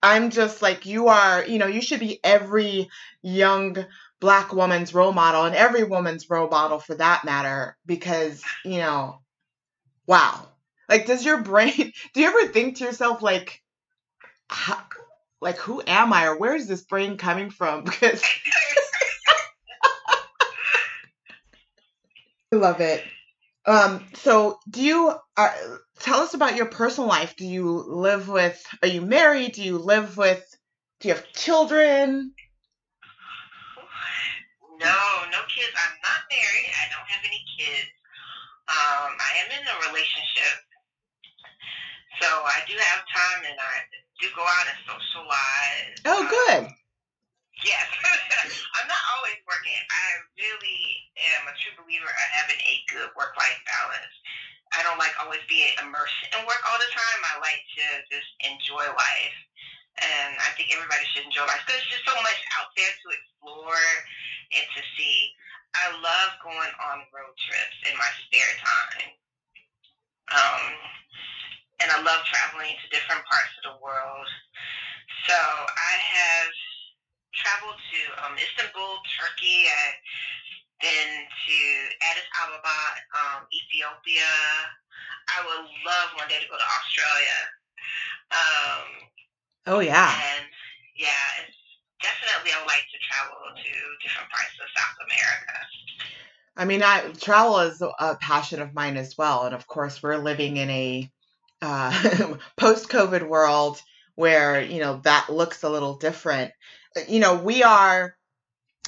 I'm 0.03 0.31
just 0.31 0.63
like 0.63 0.85
you 0.85 1.09
are, 1.09 1.45
you 1.45 1.59
know, 1.59 1.69
you 1.69 1.81
should 1.81 2.01
be 2.01 2.19
every 2.25 2.89
young 3.23 3.77
black 4.21 4.53
woman's 4.53 4.93
role 4.95 5.13
model 5.13 5.45
and 5.45 5.55
every 5.55 5.85
woman's 5.85 6.29
role 6.29 6.49
model 6.49 6.81
for 6.81 6.95
that 6.97 7.25
matter 7.25 7.77
because, 7.87 8.43
you 8.65 8.79
know, 8.79 9.21
wow. 10.07 10.49
Like 10.89 11.07
does 11.07 11.25
your 11.25 11.43
brain 11.43 11.93
do 12.15 12.21
you 12.21 12.27
ever 12.27 12.53
think 12.53 12.79
to 12.79 12.85
yourself 12.85 13.23
like 13.23 13.63
how, 14.49 14.83
like 15.41 15.57
who 15.57 15.83
am 15.87 16.13
I 16.13 16.27
or 16.27 16.37
where 16.37 16.57
is 16.57 16.67
this 16.67 16.83
brain 16.83 17.17
coming 17.17 17.51
from 17.51 17.85
because 17.85 18.23
I 22.53 22.57
love 22.57 22.81
it. 22.81 23.03
Um, 23.65 24.05
so 24.15 24.59
do 24.69 24.83
you 24.83 25.15
uh, 25.37 25.53
tell 26.01 26.21
us 26.21 26.35
about 26.35 26.57
your 26.57 26.67
personal 26.67 27.09
life? 27.09 27.37
Do 27.37 27.47
you 27.47 27.85
live 27.87 28.29
with? 28.29 28.61
Are 28.83 28.89
you 28.89 29.01
married? 29.01 29.53
Do 29.53 29.63
you 29.63 29.79
live 29.79 30.17
with? 30.17 30.45
Do 31.01 31.09
you 31.09 31.15
have 31.15 31.33
children? 31.33 32.33
No, 34.79 34.99
no 35.31 35.39
kids. 35.47 35.75
I'm 35.79 35.97
not 36.03 36.23
married. 36.31 36.71
I 36.75 36.91
don't 36.91 37.07
have 37.07 37.23
any 37.25 37.45
kids. 37.59 37.91
Um, 38.69 39.15
I 39.15 39.31
am 39.45 39.61
in 39.61 39.63
a 39.67 39.77
relationship, 39.91 40.59
so 42.21 42.27
I 42.27 42.63
do 42.67 42.75
have 42.79 43.03
time, 43.15 43.45
and 43.51 43.59
I 43.59 43.75
do 44.21 44.29
go 44.35 44.43
out 44.43 44.67
and 44.71 44.79
socialize. 44.87 45.99
Oh, 46.07 46.27
good. 46.31 46.65
Um, 46.67 46.75
Yes, 47.63 47.87
I'm 48.79 48.89
not 48.91 49.05
always 49.15 49.39
working. 49.47 49.79
I 49.79 50.07
really 50.35 50.83
am 51.39 51.47
a 51.47 51.55
true 51.63 51.79
believer 51.79 52.11
of 52.11 52.29
having 52.35 52.59
a 52.59 52.75
good 52.91 53.11
work-life 53.15 53.61
balance. 53.71 54.15
I 54.75 54.83
don't 54.83 54.99
like 54.99 55.15
always 55.23 55.43
being 55.47 55.71
immersed 55.79 56.17
in 56.35 56.43
work 56.43 56.63
all 56.67 56.81
the 56.81 56.91
time. 56.91 57.21
I 57.23 57.39
like 57.39 57.63
to 57.79 57.87
just 58.11 58.31
enjoy 58.43 58.83
life. 58.83 59.39
And 60.03 60.35
I 60.43 60.51
think 60.59 60.75
everybody 60.75 61.05
should 61.13 61.29
enjoy 61.29 61.47
life 61.47 61.63
because 61.63 61.79
there's 61.87 62.03
just 62.03 62.09
so 62.09 62.17
much 62.19 62.41
out 62.59 62.73
there 62.75 62.91
to 62.91 63.07
explore 63.15 63.87
and 64.59 64.67
to 64.75 64.83
see. 64.99 65.31
I 65.73 65.93
love 66.03 66.31
going 66.43 66.73
on 66.83 67.07
road 67.15 67.37
trips 67.47 67.79
in 67.89 67.95
my 67.97 68.11
spare 68.27 68.55
time. 68.59 69.09
Um, 70.33 70.65
and 71.85 71.89
I 71.95 71.99
love 72.03 72.25
traveling 72.29 72.75
to 72.75 72.87
different 72.93 73.23
parts 73.29 73.53
of 73.63 73.73
the 73.73 73.77
world. 73.81 74.29
So 75.29 75.37
I 75.37 75.95
have 75.97 76.51
traveled 77.33 77.81
to 77.81 78.01
um, 78.25 78.35
Istanbul, 78.37 79.01
Turkey. 79.17 79.67
I've 79.69 80.01
been 80.81 81.13
to 81.25 81.59
Addis 82.13 82.29
Ababa, 82.37 82.81
um, 83.17 83.41
Ethiopia. 83.49 84.33
I 85.31 85.39
would 85.47 85.67
love 85.87 86.09
one 86.19 86.29
day 86.29 86.41
to 86.41 86.49
go 86.49 86.57
to 86.59 86.69
Australia. 86.77 87.39
Um, 88.33 88.87
oh 89.67 89.81
yeah. 89.81 90.13
And 90.13 90.47
yeah, 90.97 91.25
it's 91.47 91.57
definitely 92.03 92.53
I 92.53 92.61
would 92.61 92.69
like 92.69 92.85
to 92.91 92.99
travel 93.01 93.39
to 93.57 93.73
different 94.03 94.31
parts 94.31 94.57
of 94.61 94.69
South 94.77 94.99
America. 95.07 95.57
I 96.57 96.65
mean, 96.67 96.83
I 96.83 97.13
travel 97.19 97.61
is 97.61 97.81
a 97.81 98.17
passion 98.17 98.61
of 98.61 98.75
mine 98.75 98.97
as 98.97 99.17
well, 99.17 99.45
and 99.45 99.55
of 99.55 99.67
course, 99.67 100.03
we're 100.03 100.19
living 100.19 100.59
in 100.59 100.69
a 100.69 101.11
uh, 101.63 102.35
post-COVID 102.59 103.27
world 103.27 103.81
where 104.17 104.61
you 104.61 104.81
know 104.81 105.01
that 105.05 105.31
looks 105.31 105.63
a 105.63 105.71
little 105.71 105.97
different 105.97 106.53
you 107.09 107.21
know, 107.21 107.37
we 107.37 107.63
are 107.63 108.15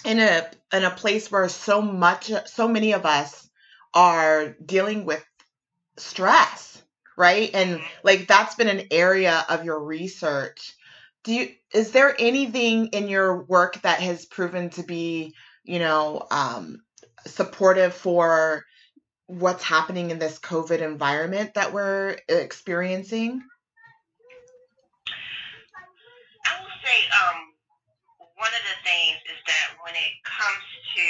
in 0.05 0.19
a 0.21 0.47
in 0.73 0.85
a 0.85 0.91
place 0.91 1.31
where 1.31 1.49
so 1.49 1.81
much 1.81 2.31
so 2.47 2.69
many 2.69 2.93
of 2.93 3.07
us 3.07 3.49
are 3.95 4.57
dealing 4.65 5.05
with 5.05 5.25
stress, 5.97 6.83
right? 7.17 7.51
And 7.55 7.81
like 8.03 8.27
that's 8.27 8.55
been 8.55 8.69
an 8.69 8.89
area 8.91 9.45
of 9.49 9.65
your 9.65 9.83
research. 9.83 10.75
Do 11.23 11.33
you 11.33 11.49
is 11.73 11.93
there 11.93 12.15
anything 12.19 12.89
in 12.89 13.09
your 13.09 13.45
work 13.45 13.81
that 13.83 14.01
has 14.01 14.27
proven 14.27 14.71
to 14.71 14.83
be, 14.83 15.35
you 15.65 15.79
know, 15.79 16.27
um, 16.31 16.83
supportive 17.27 17.95
for 17.95 18.65
what's 19.27 19.65
happening 19.65 20.11
in 20.11 20.19
this 20.19 20.39
COVID 20.39 20.81
environment 20.81 21.55
that 21.55 21.73
we're 21.73 22.19
experiencing? 22.29 23.43
I 26.47 26.61
will 26.61 26.69
say, 26.85 27.09
um, 27.09 27.54
one 28.45 28.53
of 28.53 28.65
the 28.69 28.77
things 28.85 29.17
is 29.33 29.41
that 29.49 29.73
when 29.81 29.97
it 29.97 30.21
comes 30.21 30.69
to 30.93 31.09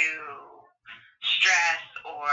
stress 1.19 1.83
or 2.07 2.31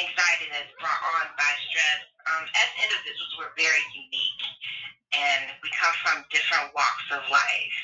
anxiety 0.00 0.48
that's 0.48 0.72
brought 0.80 1.04
on 1.20 1.28
by 1.36 1.52
stress, 1.68 2.00
um, 2.32 2.48
as 2.56 2.68
individuals, 2.80 3.36
we're 3.36 3.52
very 3.60 3.84
unique 3.92 4.44
and 5.12 5.52
we 5.60 5.68
come 5.76 5.92
from 6.00 6.24
different 6.32 6.72
walks 6.72 7.12
of 7.12 7.28
life. 7.28 7.76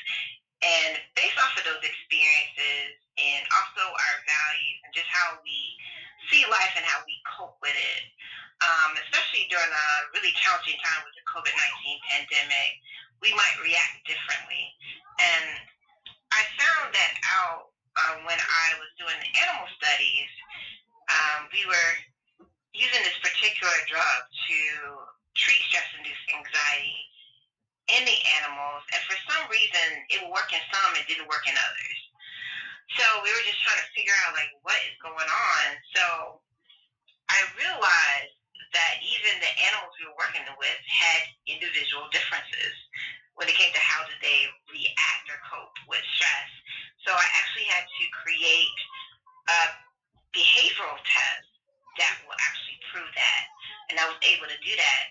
And 0.65 0.97
based 1.13 1.37
off 1.37 1.53
of 1.53 1.69
those 1.69 1.85
experiences 1.85 2.97
and 3.21 3.45
also 3.53 3.85
our 3.85 4.17
values 4.25 4.77
and 4.81 4.91
just 4.97 5.09
how 5.13 5.37
we 5.45 5.77
see 6.33 6.49
life 6.49 6.73
and 6.81 6.85
how 6.85 7.05
we 7.05 7.13
cope 7.29 7.61
with 7.61 7.77
it, 7.77 8.03
um, 8.65 8.97
especially 9.05 9.45
during 9.53 9.69
a 9.69 9.87
really 10.17 10.33
challenging 10.33 10.81
time 10.81 11.05
with 11.05 11.13
the 11.13 11.25
COVID 11.29 11.53
19 11.53 12.09
pandemic, 12.09 12.69
we 13.21 13.29
might 13.37 13.53
react 13.61 14.01
differently. 14.09 14.65
And 15.21 15.70
I 16.31 16.41
found 16.55 16.95
that 16.95 17.13
out 17.27 17.71
um, 17.99 18.23
when 18.23 18.39
I 18.39 18.67
was 18.79 18.89
doing 18.95 19.19
animal 19.19 19.67
studies. 19.75 20.31
Um, 21.11 21.51
we 21.51 21.67
were 21.67 21.91
using 22.71 23.03
this 23.03 23.19
particular 23.19 23.75
drug 23.91 24.19
to 24.31 24.59
treat 25.35 25.59
stress-induced 25.67 26.27
anxiety 26.31 27.03
in 27.91 28.07
the 28.07 28.19
animals, 28.39 28.87
and 28.95 29.01
for 29.03 29.19
some 29.27 29.43
reason, 29.51 29.87
it 30.07 30.23
would 30.23 30.31
work 30.31 30.47
in 30.55 30.63
some 30.71 30.95
and 30.95 31.03
didn't 31.11 31.27
work 31.27 31.43
in 31.43 31.55
others. 31.55 31.99
So 32.95 33.03
we 33.23 33.31
were 33.31 33.43
just 33.43 33.59
trying 33.63 33.83
to 33.83 33.89
figure 33.91 34.15
out 34.27 34.35
like 34.35 34.51
what 34.63 34.79
is 34.87 34.95
going 35.03 35.27
on. 35.27 35.65
So 35.95 36.03
I 37.27 37.39
realized 37.59 38.35
that 38.71 39.03
even 39.03 39.35
the 39.43 39.51
animals 39.67 39.91
we 39.99 40.07
were 40.07 40.19
working 40.19 40.43
with 40.59 40.79
had 40.87 41.27
individual 41.47 42.07
differences 42.11 42.75
when 43.41 43.49
it 43.49 43.57
came 43.57 43.73
to 43.73 43.81
how 43.81 44.05
did 44.05 44.21
they 44.21 44.45
react 44.69 45.25
or 45.25 45.41
cope 45.49 45.73
with 45.89 46.05
stress. 46.13 46.49
So 47.01 47.09
I 47.09 47.25
actually 47.41 47.65
had 47.73 47.89
to 47.89 48.03
create 48.13 48.77
a 49.49 49.59
behavioral 50.29 51.01
test 51.01 51.49
that 51.97 52.21
will 52.29 52.37
actually 52.37 52.77
prove 52.93 53.09
that. 53.17 53.43
And 53.89 53.97
I 53.97 54.05
was 54.05 54.21
able 54.29 54.45
to 54.45 54.59
do 54.61 54.77
that. 54.77 55.03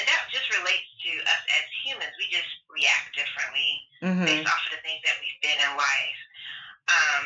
And 0.00 0.08
that 0.08 0.24
just 0.32 0.48
relates 0.56 0.88
to 1.04 1.12
us 1.28 1.42
as 1.52 1.64
humans. 1.84 2.16
We 2.16 2.32
just 2.32 2.48
react 2.72 3.12
differently 3.12 3.70
mm-hmm. 4.00 4.24
based 4.24 4.48
off 4.48 4.64
of 4.72 4.72
the 4.72 4.80
things 4.80 5.04
that 5.04 5.20
we've 5.20 5.40
been 5.44 5.60
in 5.60 5.72
life. 5.76 6.20
Um, 6.88 7.22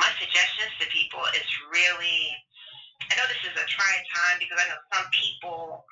my 0.00 0.08
suggestions 0.16 0.72
to 0.80 0.88
people 0.88 1.20
is 1.36 1.44
really, 1.68 2.32
I 3.12 3.20
know 3.20 3.28
this 3.28 3.44
is 3.44 3.52
a 3.60 3.66
trying 3.68 4.04
time 4.08 4.40
because 4.40 4.56
I 4.56 4.72
know 4.72 4.80
some 4.88 5.04
people 5.12 5.84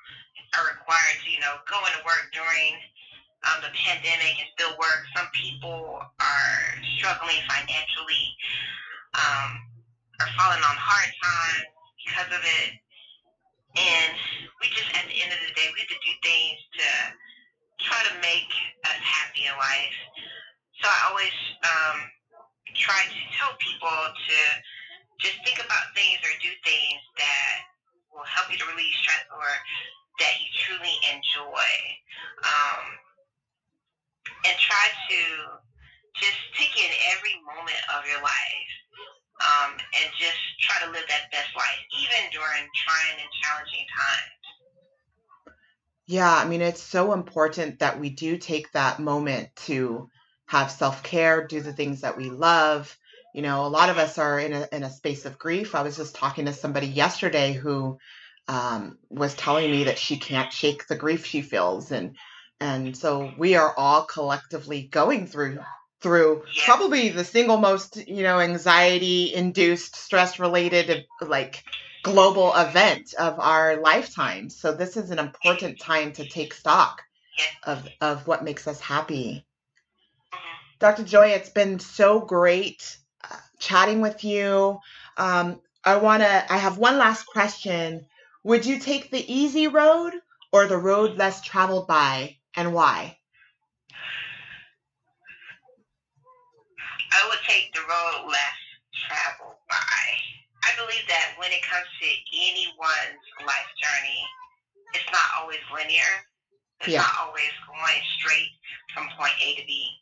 are 0.57 0.65
required 0.73 1.17
to, 1.21 1.27
you 1.29 1.41
know, 1.41 1.61
go 1.69 1.77
into 1.85 2.01
work 2.01 2.33
during 2.33 2.81
um, 3.43 3.59
the 3.59 3.71
pandemic 3.75 4.39
and 4.39 4.49
still 4.55 4.73
work. 4.79 5.03
Some 5.15 5.27
people 5.35 5.99
are 5.99 6.59
struggling 6.97 7.39
financially, 7.47 8.25
um, 9.15 9.49
are 10.23 10.31
falling 10.39 10.63
on 10.63 10.75
hard 10.79 11.11
times 11.11 11.67
because 11.99 12.29
of 12.31 12.43
it. 12.43 12.71
And 13.73 14.15
we 14.61 14.69
just, 14.69 14.87
at 14.93 15.03
the 15.09 15.17
end 15.17 15.33
of 15.33 15.41
the 15.43 15.53
day, 15.57 15.67
we 15.73 15.81
have 15.81 15.91
to 15.91 16.01
do 16.05 16.13
things 16.21 16.59
to 16.77 16.87
try 17.83 17.99
to 18.05 18.13
make 18.21 18.51
us 18.85 18.99
happy 19.01 19.49
in 19.49 19.55
life. 19.57 19.97
So 20.79 20.85
I 20.85 20.99
always 21.09 21.37
um, 21.65 21.97
try 22.77 23.01
to 23.01 23.19
tell 23.35 23.51
people 23.59 23.97
to 24.13 24.37
just 25.19 25.41
think 25.43 25.57
about 25.57 25.91
things 25.97 26.21
or 26.21 26.31
do 26.39 26.51
things 26.63 27.01
that 27.17 27.53
will 28.13 28.27
help 28.27 28.51
you 28.51 28.57
to 28.61 28.67
relieve 28.69 28.93
stress 29.01 29.25
or 29.33 29.49
that 30.21 30.33
you 30.37 30.47
truly 30.63 30.95
enjoy. 31.09 31.69
Um, 32.45 32.83
and 34.45 34.55
try 34.57 34.87
to 35.09 35.21
just 36.19 36.39
take 36.57 36.75
in 36.77 36.91
every 37.15 37.35
moment 37.43 37.81
of 37.97 38.05
your 38.07 38.21
life 38.21 38.73
um, 39.41 39.71
and 39.73 40.11
just 40.19 40.37
try 40.59 40.85
to 40.85 40.91
live 40.91 41.03
that 41.09 41.31
best 41.31 41.49
life, 41.55 41.81
even 41.99 42.31
during 42.31 42.69
trying 42.73 43.17
and 43.19 43.31
challenging 43.41 43.85
times. 43.89 44.43
Yeah, 46.05 46.33
I 46.33 46.45
mean, 46.45 46.61
it's 46.61 46.83
so 46.83 47.13
important 47.13 47.79
that 47.79 47.99
we 47.99 48.09
do 48.09 48.37
take 48.37 48.71
that 48.73 48.99
moment 48.99 49.55
to 49.67 50.09
have 50.45 50.71
self 50.71 51.03
care, 51.03 51.47
do 51.47 51.61
the 51.61 51.73
things 51.73 52.01
that 52.01 52.17
we 52.17 52.29
love. 52.29 52.95
You 53.33 53.41
know, 53.41 53.65
a 53.65 53.67
lot 53.67 53.89
of 53.89 53.97
us 53.97 54.17
are 54.17 54.39
in 54.39 54.53
a, 54.53 54.67
in 54.71 54.83
a 54.83 54.91
space 54.91 55.25
of 55.25 55.39
grief. 55.39 55.75
I 55.75 55.81
was 55.81 55.97
just 55.97 56.15
talking 56.15 56.45
to 56.45 56.53
somebody 56.53 56.87
yesterday 56.87 57.53
who 57.53 57.97
um, 58.47 58.97
was 59.09 59.33
telling 59.33 59.71
me 59.71 59.85
that 59.85 59.97
she 59.97 60.17
can't 60.17 60.51
shake 60.51 60.87
the 60.87 60.95
grief 60.95 61.25
she 61.25 61.41
feels. 61.41 61.91
And 61.91 62.15
and 62.59 62.95
so 62.95 63.33
we 63.37 63.55
are 63.55 63.73
all 63.77 64.03
collectively 64.03 64.83
going 64.83 65.27
through 65.27 65.59
through 66.01 66.43
probably 66.65 67.09
the 67.09 67.23
single 67.23 67.57
most 67.57 68.07
you 68.07 68.23
know 68.23 68.39
anxiety 68.39 69.33
induced 69.33 69.95
stress 69.95 70.39
related 70.39 71.05
like 71.21 71.63
global 72.03 72.53
event 72.55 73.13
of 73.17 73.39
our 73.39 73.77
lifetime 73.77 74.49
so 74.49 74.73
this 74.73 74.97
is 74.97 75.11
an 75.11 75.19
important 75.19 75.79
time 75.79 76.11
to 76.11 76.27
take 76.27 76.53
stock 76.53 77.01
of 77.65 77.87
of 78.01 78.27
what 78.27 78.43
makes 78.43 78.67
us 78.67 78.79
happy. 78.79 79.45
Mhm. 80.33 80.39
Dr. 80.79 81.03
Joy, 81.03 81.27
it's 81.29 81.49
been 81.49 81.79
so 81.79 82.19
great 82.19 82.97
uh, 83.23 83.35
chatting 83.59 84.01
with 84.01 84.23
you. 84.23 84.79
Um, 85.17 85.61
I 85.83 85.97
want 85.97 86.23
to, 86.23 86.53
I 86.53 86.57
have 86.57 86.77
one 86.77 86.97
last 86.97 87.25
question. 87.25 88.05
Would 88.43 88.65
you 88.65 88.79
take 88.79 89.09
the 89.09 89.33
easy 89.33 89.67
road 89.67 90.13
or 90.51 90.67
the 90.67 90.77
road 90.77 91.17
less 91.17 91.41
traveled 91.41 91.87
by, 91.87 92.37
and 92.55 92.73
why? 92.73 93.17
I 97.13 97.27
would 97.29 97.39
take 97.47 97.73
the 97.73 97.81
road 97.81 98.27
less 98.27 98.59
traveled 99.07 99.57
by. 99.69 100.03
I 100.63 100.75
believe 100.77 101.05
that 101.07 101.35
when 101.37 101.51
it 101.51 101.61
comes 101.61 101.87
to 102.01 102.09
anyone's 102.33 103.25
life 103.45 103.71
journey, 103.77 104.21
it's 104.93 105.09
not 105.11 105.27
always 105.37 105.61
linear. 105.73 106.25
It's 106.81 106.89
Yeah. 106.89 107.01
not 107.01 107.19
always 107.19 107.51
going 107.67 108.01
straight 108.19 108.51
from 108.93 109.09
point 109.17 109.33
A 109.39 109.55
to 109.55 109.65
B. 109.65 110.01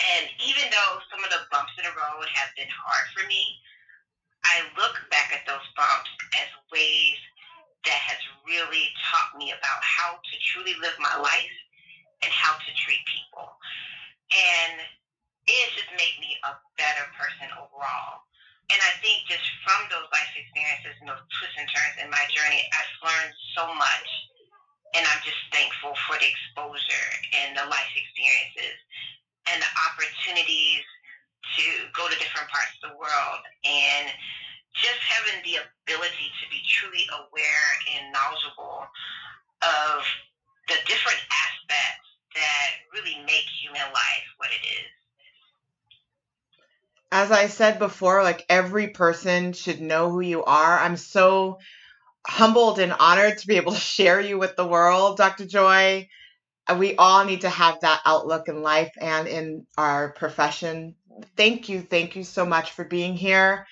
And 0.00 0.30
even 0.40 0.70
though 0.70 1.00
some 1.10 1.24
of 1.24 1.30
the 1.30 1.46
bumps 1.50 1.72
in 1.78 1.84
the 1.84 1.92
road 1.92 2.28
have 2.34 2.54
been 2.56 2.68
hard 2.68 3.08
for 3.16 3.26
me, 3.26 3.60
I 4.44 4.62
look 4.76 4.94
back 5.10 5.32
at 5.32 5.44
those 5.46 5.66
bumps 5.76 6.10
as 6.38 6.48
ways 6.70 7.18
that 7.84 8.00
has 8.10 8.20
really 8.46 8.90
taught 8.98 9.36
me 9.38 9.52
about 9.54 9.80
how 9.84 10.18
to 10.18 10.34
truly 10.50 10.74
live 10.82 10.96
my 10.98 11.14
life 11.20 11.56
and 12.22 12.30
how 12.32 12.58
to 12.58 12.70
treat 12.74 13.00
people. 13.06 13.46
And 14.34 14.82
it's 15.46 15.74
just 15.78 15.92
made 15.96 16.16
me 16.20 16.36
a 16.44 16.52
better 16.76 17.06
person 17.16 17.48
overall. 17.56 18.26
And 18.68 18.80
I 18.84 18.92
think 19.00 19.24
just 19.24 19.44
from 19.64 19.88
those 19.88 20.04
life 20.12 20.28
experiences 20.36 20.92
and 21.00 21.08
those 21.08 21.24
twists 21.40 21.56
and 21.56 21.68
turns 21.72 21.96
in 22.04 22.08
my 22.12 22.24
journey, 22.28 22.60
I've 22.76 22.94
learned 23.00 23.34
so 23.56 23.64
much. 23.72 24.08
And 24.92 25.04
I'm 25.04 25.22
just 25.24 25.40
thankful 25.52 25.96
for 26.08 26.20
the 26.20 26.28
exposure 26.28 27.08
and 27.32 27.56
the 27.56 27.64
life 27.68 27.92
experiences 27.96 28.76
and 29.48 29.60
the 29.60 29.72
opportunities 29.88 30.84
to 31.56 31.64
go 31.96 32.08
to 32.08 32.16
different 32.20 32.48
parts 32.52 32.72
of 32.80 32.92
the 32.92 32.96
world 32.96 33.40
and 33.64 34.12
just 34.78 35.00
having 35.02 35.42
the 35.44 35.58
ability 35.58 36.30
to 36.42 36.44
be 36.50 36.62
truly 36.66 37.04
aware 37.12 37.68
and 37.94 38.12
knowledgeable 38.12 38.86
of 39.62 40.02
the 40.68 40.74
different 40.86 41.18
aspects 41.30 42.08
that 42.34 42.68
really 42.94 43.18
make 43.26 43.44
human 43.62 43.82
life 43.92 44.26
what 44.36 44.50
it 44.50 44.64
is. 44.66 44.90
As 47.10 47.32
I 47.32 47.46
said 47.48 47.78
before, 47.78 48.22
like 48.22 48.44
every 48.48 48.88
person 48.88 49.52
should 49.52 49.80
know 49.80 50.10
who 50.10 50.20
you 50.20 50.44
are. 50.44 50.78
I'm 50.78 50.96
so 50.96 51.58
humbled 52.26 52.78
and 52.78 52.92
honored 52.92 53.38
to 53.38 53.46
be 53.46 53.56
able 53.56 53.72
to 53.72 53.78
share 53.78 54.20
you 54.20 54.38
with 54.38 54.56
the 54.56 54.66
world, 54.66 55.16
Dr. 55.16 55.46
Joy. 55.46 56.08
We 56.76 56.96
all 56.96 57.24
need 57.24 57.40
to 57.40 57.48
have 57.48 57.80
that 57.80 58.02
outlook 58.04 58.48
in 58.48 58.62
life 58.62 58.92
and 59.00 59.26
in 59.26 59.66
our 59.78 60.10
profession. 60.12 60.96
Thank 61.34 61.70
you. 61.70 61.80
Thank 61.80 62.14
you 62.14 62.24
so 62.24 62.44
much 62.44 62.72
for 62.72 62.84
being 62.84 63.16
here. 63.16 63.66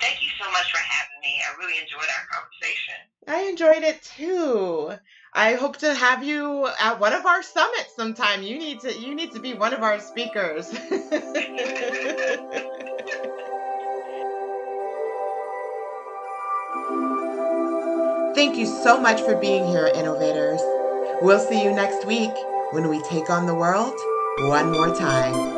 Thank 0.00 0.22
you 0.22 0.28
so 0.38 0.50
much 0.50 0.70
for 0.70 0.78
having 0.78 1.20
me. 1.22 1.40
I 1.42 1.56
really 1.58 1.78
enjoyed 1.80 2.00
our 2.00 2.26
conversation. 2.30 2.94
I 3.28 3.42
enjoyed 3.48 3.82
it 3.82 4.02
too. 4.02 4.92
I 5.32 5.54
hope 5.54 5.78
to 5.78 5.94
have 5.94 6.22
you 6.24 6.68
at 6.80 7.00
one 7.00 7.12
of 7.12 7.26
our 7.26 7.42
summits 7.42 7.94
sometime. 7.96 8.42
You 8.42 8.58
need 8.58 8.80
to 8.80 8.98
you 8.98 9.14
need 9.14 9.32
to 9.32 9.40
be 9.40 9.54
one 9.54 9.74
of 9.74 9.82
our 9.82 10.00
speakers. 10.00 10.68
Thank 18.34 18.56
you 18.58 18.66
so 18.66 19.00
much 19.00 19.22
for 19.22 19.34
being 19.34 19.66
here, 19.66 19.86
innovators. 19.86 20.60
We'll 21.22 21.40
see 21.40 21.64
you 21.64 21.72
next 21.72 22.06
week 22.06 22.32
when 22.72 22.88
we 22.88 23.02
take 23.04 23.30
on 23.30 23.46
the 23.46 23.54
world 23.54 23.94
one 24.40 24.70
more 24.70 24.94
time. 24.94 25.55